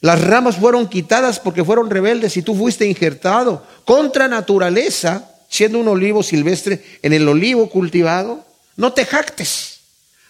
[0.00, 5.88] las ramas fueron quitadas porque fueron rebeldes y tú fuiste injertado contra naturaleza, siendo un
[5.88, 8.44] olivo silvestre en el olivo cultivado,
[8.76, 9.80] no te jactes.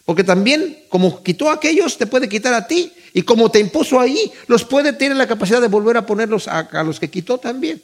[0.04, 2.92] Porque también, como quitó a aquellos, te puede quitar a ti.
[3.14, 6.82] Y como te impuso ahí, los puede tener la capacidad de volver a ponerlos a,
[6.82, 7.82] los que quitó también.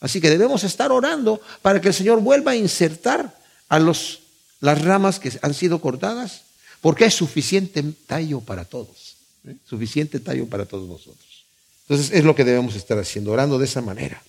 [0.00, 3.36] Así que debemos estar orando para que el Señor vuelva a insertar
[3.68, 4.20] a los,
[4.60, 6.42] las ramas que han sido cortadas
[6.80, 9.16] porque es suficiente tallo para todos.
[9.46, 9.56] ¿eh?
[9.68, 11.44] Suficiente tallo para todos nosotros.
[11.88, 14.22] Entonces es lo que debemos estar haciendo, orando de esa manera.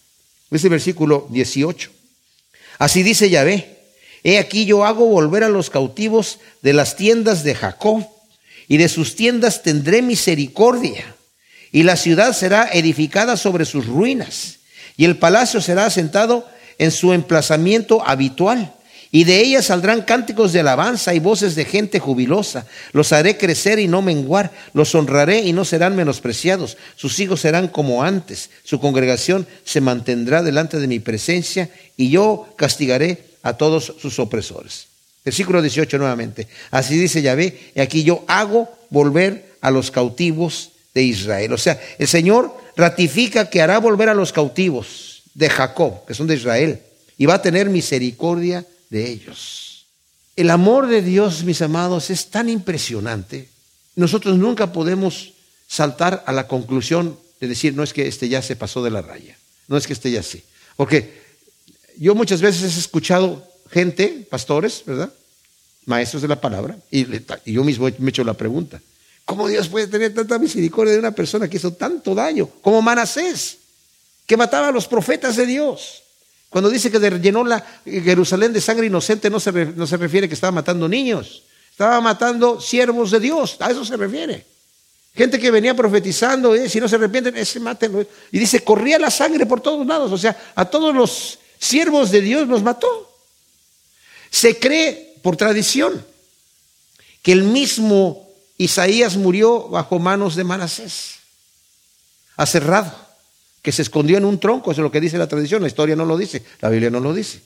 [0.50, 1.92] Ese versículo 18.
[2.80, 3.78] Así dice Yahvé.
[4.24, 8.06] He aquí yo hago volver a los cautivos de las tiendas de Jacob,
[8.68, 11.16] y de sus tiendas tendré misericordia,
[11.72, 14.60] y la ciudad será edificada sobre sus ruinas,
[14.98, 18.74] y el palacio será asentado en su emplazamiento habitual
[19.12, 22.68] y de ellas saldrán cánticos de alabanza y voces de gente jubilosa.
[22.92, 26.78] Los haré crecer y no menguar, los honraré y no serán menospreciados.
[26.96, 32.54] Sus hijos serán como antes, su congregación se mantendrá delante de mi presencia y yo
[32.56, 34.88] castigaré a todos sus opresores.
[35.26, 36.48] Versículo 18 nuevamente.
[36.70, 41.54] Así dice Yahvé, y aquí yo hago volver a los cautivos de Israel.
[41.54, 46.28] O sea, el Señor ratifica que hará volver a los cautivos de Jacob, que son
[46.28, 46.80] de Israel,
[47.18, 49.86] y va a tener misericordia de ellos.
[50.36, 53.50] El amor de Dios, mis amados, es tan impresionante.
[53.96, 55.34] Nosotros nunca podemos
[55.68, 59.02] saltar a la conclusión de decir, no es que este ya se pasó de la
[59.02, 59.38] raya,
[59.68, 60.44] no es que este ya sí.
[60.76, 61.22] Porque
[61.98, 65.12] yo muchas veces he escuchado gente, pastores, ¿verdad?
[65.86, 67.06] Maestros de la palabra, y,
[67.52, 68.82] yo mismo me he hecho la pregunta,
[69.26, 73.58] ¿cómo Dios puede tener tanta misericordia de una persona que hizo tanto daño, como Manasés,
[74.26, 76.04] que mataba a los profetas de Dios?
[76.50, 80.34] Cuando dice que llenó la Jerusalén de sangre inocente, no se, no se refiere que
[80.34, 84.46] estaba matando niños, estaba matando siervos de Dios, a eso se refiere.
[85.16, 88.06] Gente que venía profetizando, eh, si no se arrepienten, ese mátenlo.
[88.32, 92.22] Y dice, corría la sangre por todos lados, o sea, a todos los siervos de
[92.22, 93.16] Dios los mató.
[94.32, 96.04] Se cree por tradición
[97.22, 98.28] que el mismo
[98.58, 101.16] Isaías murió bajo manos de Manasés,
[102.36, 103.09] aserrado
[103.70, 105.96] que se escondió en un tronco, eso es lo que dice la tradición, la historia
[105.96, 107.40] no lo dice, la Biblia no lo dice.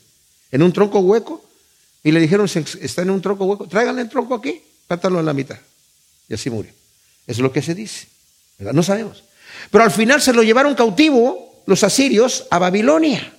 [0.50, 1.44] En un tronco hueco,
[2.02, 2.48] y le dijeron,
[2.80, 5.58] está en un tronco hueco, tráiganle el tronco aquí, pártalo en la mitad.
[6.26, 6.72] Y así murió.
[7.26, 8.06] Eso es lo que se dice.
[8.58, 9.22] No sabemos.
[9.70, 13.34] Pero al final se lo llevaron cautivo los asirios a Babilonia.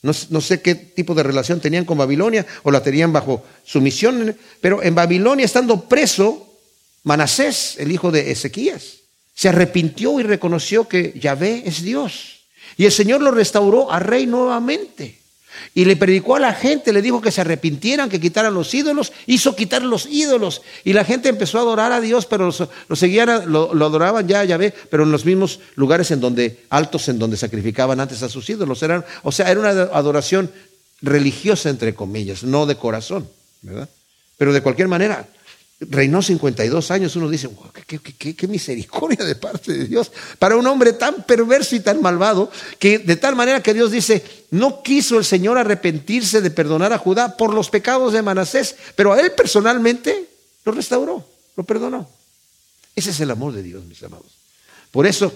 [0.00, 4.34] No, no, sé qué tipo de relación tenían con Babilonia o la tenían bajo sumisión,
[4.62, 6.50] pero en Babilonia, estando preso,
[7.02, 9.01] Manasés, el hijo de Ezequías,
[9.34, 12.42] se arrepintió y reconoció que Yahvé es Dios.
[12.76, 15.22] Y el Señor lo restauró a rey nuevamente.
[15.74, 19.12] Y le predicó a la gente, le dijo que se arrepintieran, que quitaran los ídolos,
[19.26, 20.62] hizo quitar los ídolos.
[20.84, 22.50] Y la gente empezó a adorar a Dios, pero
[22.88, 27.08] lo, seguían, lo, adoraban ya a Yahvé, pero en los mismos lugares en donde, altos
[27.08, 28.82] en donde sacrificaban antes a sus ídolos.
[28.82, 30.50] Eran, o sea, era una adoración
[31.00, 33.28] religiosa, entre comillas, no de corazón,
[33.60, 33.88] ¿verdad?
[34.38, 35.26] Pero de cualquier manera,
[35.90, 37.48] reinó 52 años, uno dice,
[37.86, 42.98] qué, misericordia de parte de Dios para un hombre tan perverso y tan malvado, que
[42.98, 47.36] de tal manera que Dios dice, no quiso el Señor arrepentirse de perdonar a Judá
[47.36, 50.28] por los pecados de Manasés, pero a él personalmente
[50.64, 51.26] lo restauró,
[51.56, 52.08] lo perdonó.
[52.94, 54.32] Ese es el amor de Dios, mis amados.
[54.90, 55.32] Por eso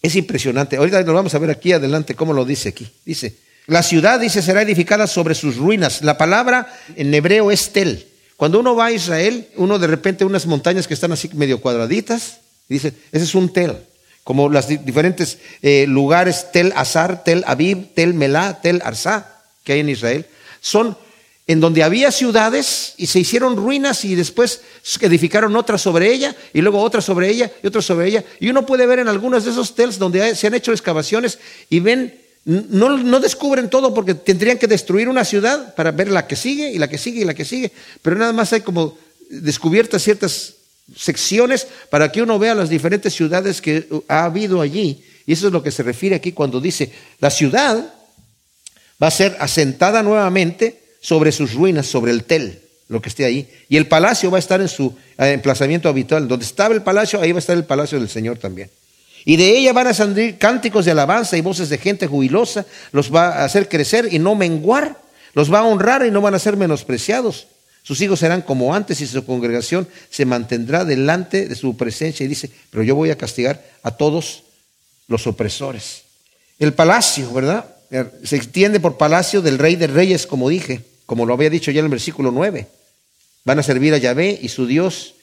[0.00, 0.76] es impresionante.
[0.76, 2.88] Ahorita lo vamos a ver aquí adelante cómo lo dice aquí.
[3.04, 3.36] Dice,
[3.66, 6.02] la ciudad, dice, será edificada sobre sus ruinas.
[6.02, 8.06] La palabra en hebreo es tel.
[8.36, 12.40] Cuando uno va a Israel, uno de repente unas montañas que están así medio cuadraditas,
[12.68, 13.76] dice, ese es un tel.
[14.24, 19.80] Como los diferentes eh, lugares, Tel Azar, Tel Aviv, Tel Melá, Tel Arsá, que hay
[19.80, 20.26] en Israel,
[20.60, 20.96] son
[21.46, 24.62] en donde había ciudades y se hicieron ruinas y después
[25.00, 28.24] edificaron otras sobre ella y luego otras sobre ella y otras sobre ella.
[28.40, 31.80] Y uno puede ver en algunos de esos tels donde se han hecho excavaciones y
[31.80, 36.70] ven, no, descubren todo porque tendrían que destruir una ciudad para ver la que sigue
[36.70, 37.72] y la que sigue y la que sigue,
[38.02, 38.98] pero nada más hay como
[39.30, 40.54] descubiertas ciertas
[40.94, 45.02] secciones para que uno vea las diferentes ciudades que ha habido allí.
[45.26, 47.94] Y eso es lo que se refiere aquí cuando dice, la ciudad
[49.02, 53.48] va a ser asentada nuevamente sobre sus ruinas, sobre el tel, lo que esté ahí.
[53.70, 56.28] Y el palacio va a estar en su eh, emplazamiento habitual.
[56.28, 58.70] Donde estaba el palacio, ahí va a estar el palacio del Señor también.
[59.24, 62.66] Y de ella van a salir cánticos de alabanza y voces de gente jubilosa.
[62.92, 65.00] Los va a hacer crecer y no menguar.
[65.32, 67.46] Los va a honrar y no van a ser menospreciados.
[67.82, 72.24] Sus hijos serán como antes y su congregación se mantendrá delante de su presencia.
[72.24, 74.44] Y dice, pero yo voy a castigar a todos
[75.08, 76.02] los opresores.
[76.58, 77.66] El palacio, ¿verdad?
[78.24, 81.80] Se extiende por palacio del rey de reyes, como dije como lo había dicho ya
[81.80, 82.66] en el versículo 9.
[83.44, 85.14] Van a servir a Yahvé y su Dios,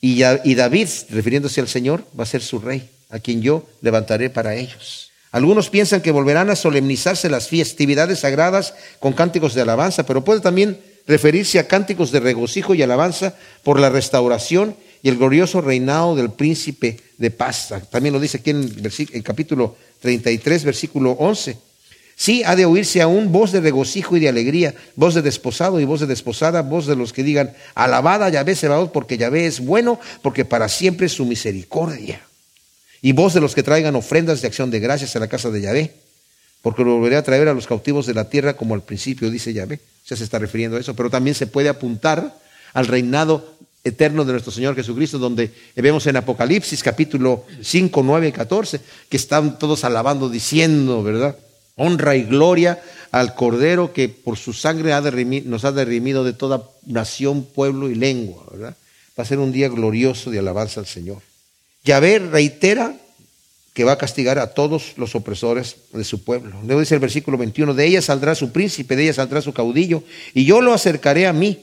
[0.00, 4.54] y David, refiriéndose al Señor, va a ser su rey, a quien yo levantaré para
[4.54, 5.10] ellos.
[5.32, 10.40] Algunos piensan que volverán a solemnizarse las festividades sagradas con cánticos de alabanza, pero puede
[10.40, 16.16] también referirse a cánticos de regocijo y alabanza por la restauración y el glorioso reinado
[16.16, 17.72] del príncipe de paz.
[17.90, 18.72] También lo dice aquí en
[19.12, 21.56] el capítulo 33, versículo 11.
[22.16, 25.86] Sí, ha de oírse aún voz de regocijo y de alegría, voz de desposado y
[25.86, 29.98] voz de desposada, voz de los que digan, alabada Yahvé Sebaot, porque Yahvé es bueno,
[30.20, 32.20] porque para siempre es su misericordia.
[33.02, 35.62] Y voz de los que traigan ofrendas de acción de gracias a la casa de
[35.62, 35.94] Yahvé,
[36.62, 39.52] porque lo volveré a traer a los cautivos de la tierra como al principio, dice
[39.52, 39.80] Yahvé.
[40.06, 42.38] Ya se está refiriendo a eso, pero también se puede apuntar
[42.72, 48.32] al reinado eterno de nuestro Señor Jesucristo, donde vemos en Apocalipsis capítulo 5, 9 y
[48.32, 51.36] 14, que están todos alabando, diciendo, ¿verdad?
[51.80, 54.92] honra y gloria al Cordero que por su sangre
[55.46, 58.44] nos ha derrimido de toda nación, pueblo y lengua.
[58.52, 58.76] ¿verdad?
[59.18, 61.22] Va a ser un día glorioso de alabanza al Señor.
[61.84, 62.96] Yahvé reitera
[63.72, 66.56] que va a castigar a todos los opresores de su pueblo.
[66.64, 70.02] Luego dice el versículo 21, de ella saldrá su príncipe, de ella saldrá su caudillo,
[70.34, 71.58] y yo lo acercaré a mí.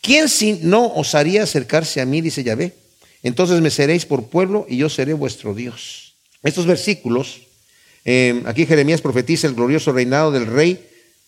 [0.00, 2.20] ¿Quién si no osaría acercarse a mí?
[2.20, 2.74] Dice Yahvé.
[3.22, 6.14] Entonces me seréis por pueblo y yo seré vuestro Dios.
[6.42, 7.40] Estos versículos
[8.10, 10.82] eh, aquí Jeremías profetiza el glorioso reinado del rey,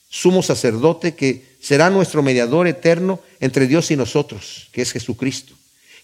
[0.09, 5.53] sumo sacerdote, que será nuestro mediador eterno entre Dios y nosotros, que es Jesucristo,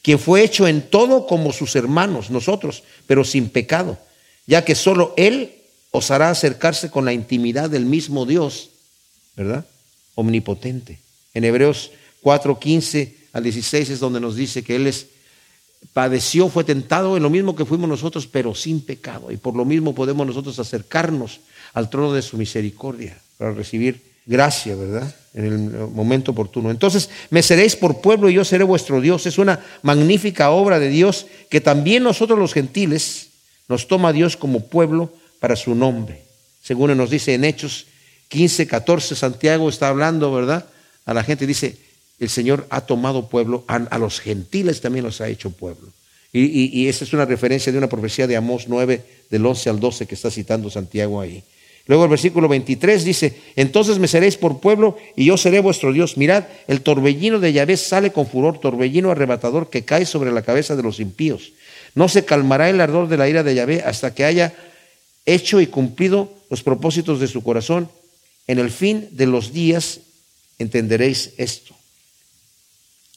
[0.07, 3.99] quien fue hecho en todo como sus hermanos, nosotros, pero sin pecado,
[4.47, 5.57] ya que solo Él
[5.91, 8.71] os hará acercarse con la intimidad del mismo Dios,
[9.35, 9.67] ¿verdad?
[10.15, 11.01] Omnipotente.
[11.35, 11.91] En Hebreos
[12.21, 15.09] 4, 15 al 16 es donde nos dice que Él es
[15.93, 19.33] padeció, fue tentado en lo mismo que fuimos nosotros, pero sin pecado.
[19.33, 21.41] Y por lo mismo podemos nosotros acercarnos
[21.73, 25.15] al trono de su misericordia para recibir gracia, ¿verdad?
[25.33, 26.71] En el momento oportuno.
[26.71, 29.27] Entonces, me seréis por pueblo y yo seré vuestro Dios.
[29.27, 33.29] Es una magnífica obra de Dios que también nosotros los gentiles
[33.69, 36.23] nos toma Dios como pueblo para su nombre.
[36.63, 37.87] Según nos dice en Hechos
[38.29, 40.67] 15, 14, Santiago está hablando, ¿verdad?
[41.05, 41.77] A la gente dice,
[42.19, 45.93] el Señor ha tomado pueblo, a, los gentiles también los ha hecho pueblo.
[46.33, 49.81] Y, y, esa es una referencia de una profecía de Amós 9, del 11 al
[49.81, 51.43] 12 que está citando Santiago ahí.
[51.87, 56.17] Luego el versículo 23 dice, entonces me seréis por pueblo y yo seré vuestro Dios.
[56.17, 60.75] Mirad, el torbellino de Yahvé sale con furor, torbellino arrebatador que cae sobre la cabeza
[60.75, 61.53] de los impíos.
[61.95, 64.53] No se calmará el ardor de la ira de Yahvé hasta que haya
[65.27, 67.89] hecho y cumplido los propósitos de su corazón.
[68.49, 70.01] En el fin de los días
[70.59, 71.75] entenderéis esto.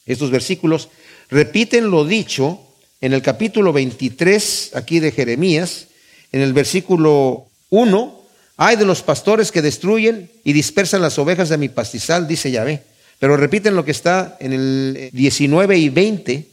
[0.06, 0.88] Estos versículos
[1.28, 2.60] repiten lo dicho
[3.00, 5.88] en el capítulo 23 aquí de Jeremías,
[6.32, 8.19] en el versículo 1,
[8.62, 12.82] hay de los pastores que destruyen y dispersan las ovejas de mi pastizal, dice Yahvé.
[13.18, 16.46] Pero repiten lo que está en el 19 y 20,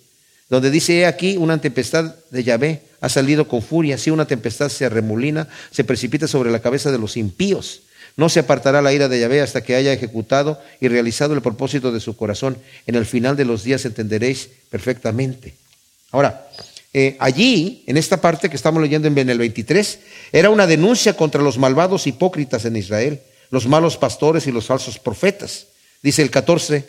[0.50, 4.70] donde dice, he aquí una tempestad de Yahvé ha salido con furia, si una tempestad
[4.70, 7.82] se arremolina, se precipita sobre la cabeza de los impíos.
[8.16, 11.92] No se apartará la ira de Yahvé hasta que haya ejecutado y realizado el propósito
[11.92, 12.58] de su corazón.
[12.86, 15.56] En el final de los días entenderéis perfectamente.
[16.12, 16.48] Ahora,
[16.94, 20.00] eh, allí, en esta parte que estamos leyendo en el 23,
[20.32, 25.00] era una denuncia contra los malvados hipócritas en Israel, los malos pastores y los falsos
[25.00, 25.68] profetas.
[26.02, 26.88] Dice el 14,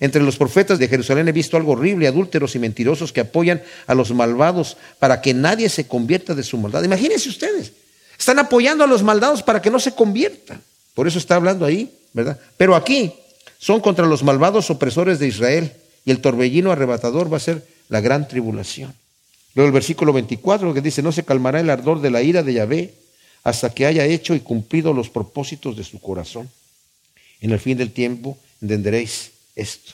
[0.00, 3.94] entre los profetas de Jerusalén he visto algo horrible, adúlteros y mentirosos que apoyan a
[3.94, 6.82] los malvados para que nadie se convierta de su maldad.
[6.82, 7.72] Imagínense ustedes,
[8.18, 10.60] están apoyando a los malvados para que no se conviertan.
[10.94, 12.38] Por eso está hablando ahí, ¿verdad?
[12.56, 13.12] Pero aquí
[13.58, 15.72] son contra los malvados opresores de Israel
[16.04, 18.94] y el torbellino arrebatador va a ser la gran tribulación.
[19.54, 22.54] Luego el versículo 24 que dice, no se calmará el ardor de la ira de
[22.54, 22.94] Yahvé
[23.44, 26.48] hasta que haya hecho y cumplido los propósitos de su corazón.
[27.40, 29.92] En el fin del tiempo entenderéis esto.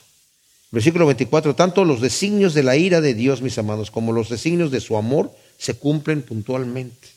[0.71, 4.69] Versículo 24, tanto los designios de la ira de Dios, mis amados, como los designios
[4.69, 7.07] de su amor se cumplen puntualmente.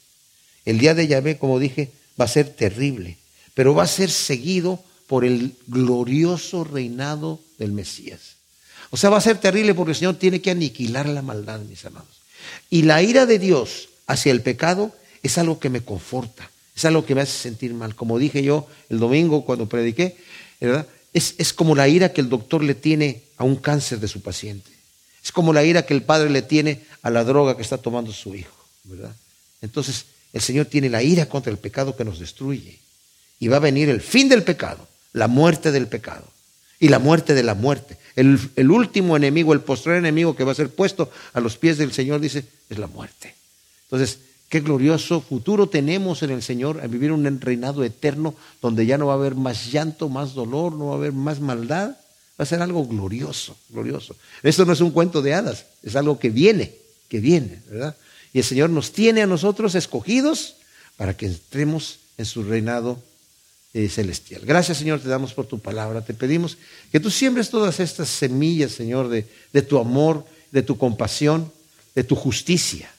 [0.65, 3.19] El día de Yahvé, como dije, va a ser terrible,
[3.53, 8.37] pero va a ser seguido por el glorioso reinado del Mesías.
[8.91, 11.85] O sea, va a ser terrible porque el Señor tiene que aniquilar la maldad, mis
[11.85, 12.22] amados.
[12.71, 17.05] Y la ira de Dios hacia el pecado es algo que me conforta, es algo
[17.05, 17.95] que me hace sentir mal.
[17.95, 20.17] Como dije yo el domingo cuando prediqué,
[20.61, 20.87] ¿verdad?
[21.13, 24.23] Es, es como la ira que el doctor le tiene a un cáncer de su
[24.23, 24.71] paciente.
[25.23, 28.13] Es como la ira que el padre le tiene a la droga que está tomando
[28.13, 29.15] su hijo, ¿verdad?
[29.61, 32.79] Entonces, el Señor tiene la ira contra el pecado que nos destruye.
[33.39, 36.25] Y va a venir el fin del pecado, la muerte del pecado
[36.79, 37.97] y la muerte de la muerte.
[38.15, 41.93] El, último enemigo, el postrer enemigo que va a ser puesto a los pies del
[41.93, 43.35] Señor, dice, es la muerte.
[43.85, 48.99] Entonces, qué glorioso futuro tenemos en el Señor a vivir un reinado eterno donde ya
[48.99, 51.97] no va a haber más llanto, más dolor, no va a haber más maldad.
[52.41, 54.17] Va a ser algo glorioso, glorioso.
[54.43, 56.75] Esto no es un cuento de hadas, es algo que viene,
[57.09, 57.97] que viene, ¿verdad?
[58.33, 60.57] Y el Señor nos tiene a nosotros escogidos
[60.97, 62.99] para que entremos en su reinado
[63.75, 64.43] eh, celestial.
[64.45, 66.05] Gracias, Señor, te damos por tu palabra.
[66.05, 66.59] Te pedimos
[66.91, 71.51] que tú siembres todas estas semillas, Señor, de, de tu amor, de tu compasión,
[71.95, 72.91] de tu justicia,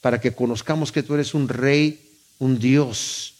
[0.00, 2.00] para que conozcamos que tú eres un rey,
[2.38, 3.34] un Dios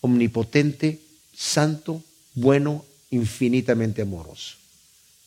[0.00, 1.00] omnipotente,
[1.36, 2.02] santo,
[2.34, 4.56] bueno, infinitamente amoroso.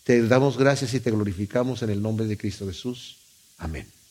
[0.04, 3.18] Te damos gracias y te glorificamos en el nombre de Cristo Jesús.
[3.58, 4.03] Amén.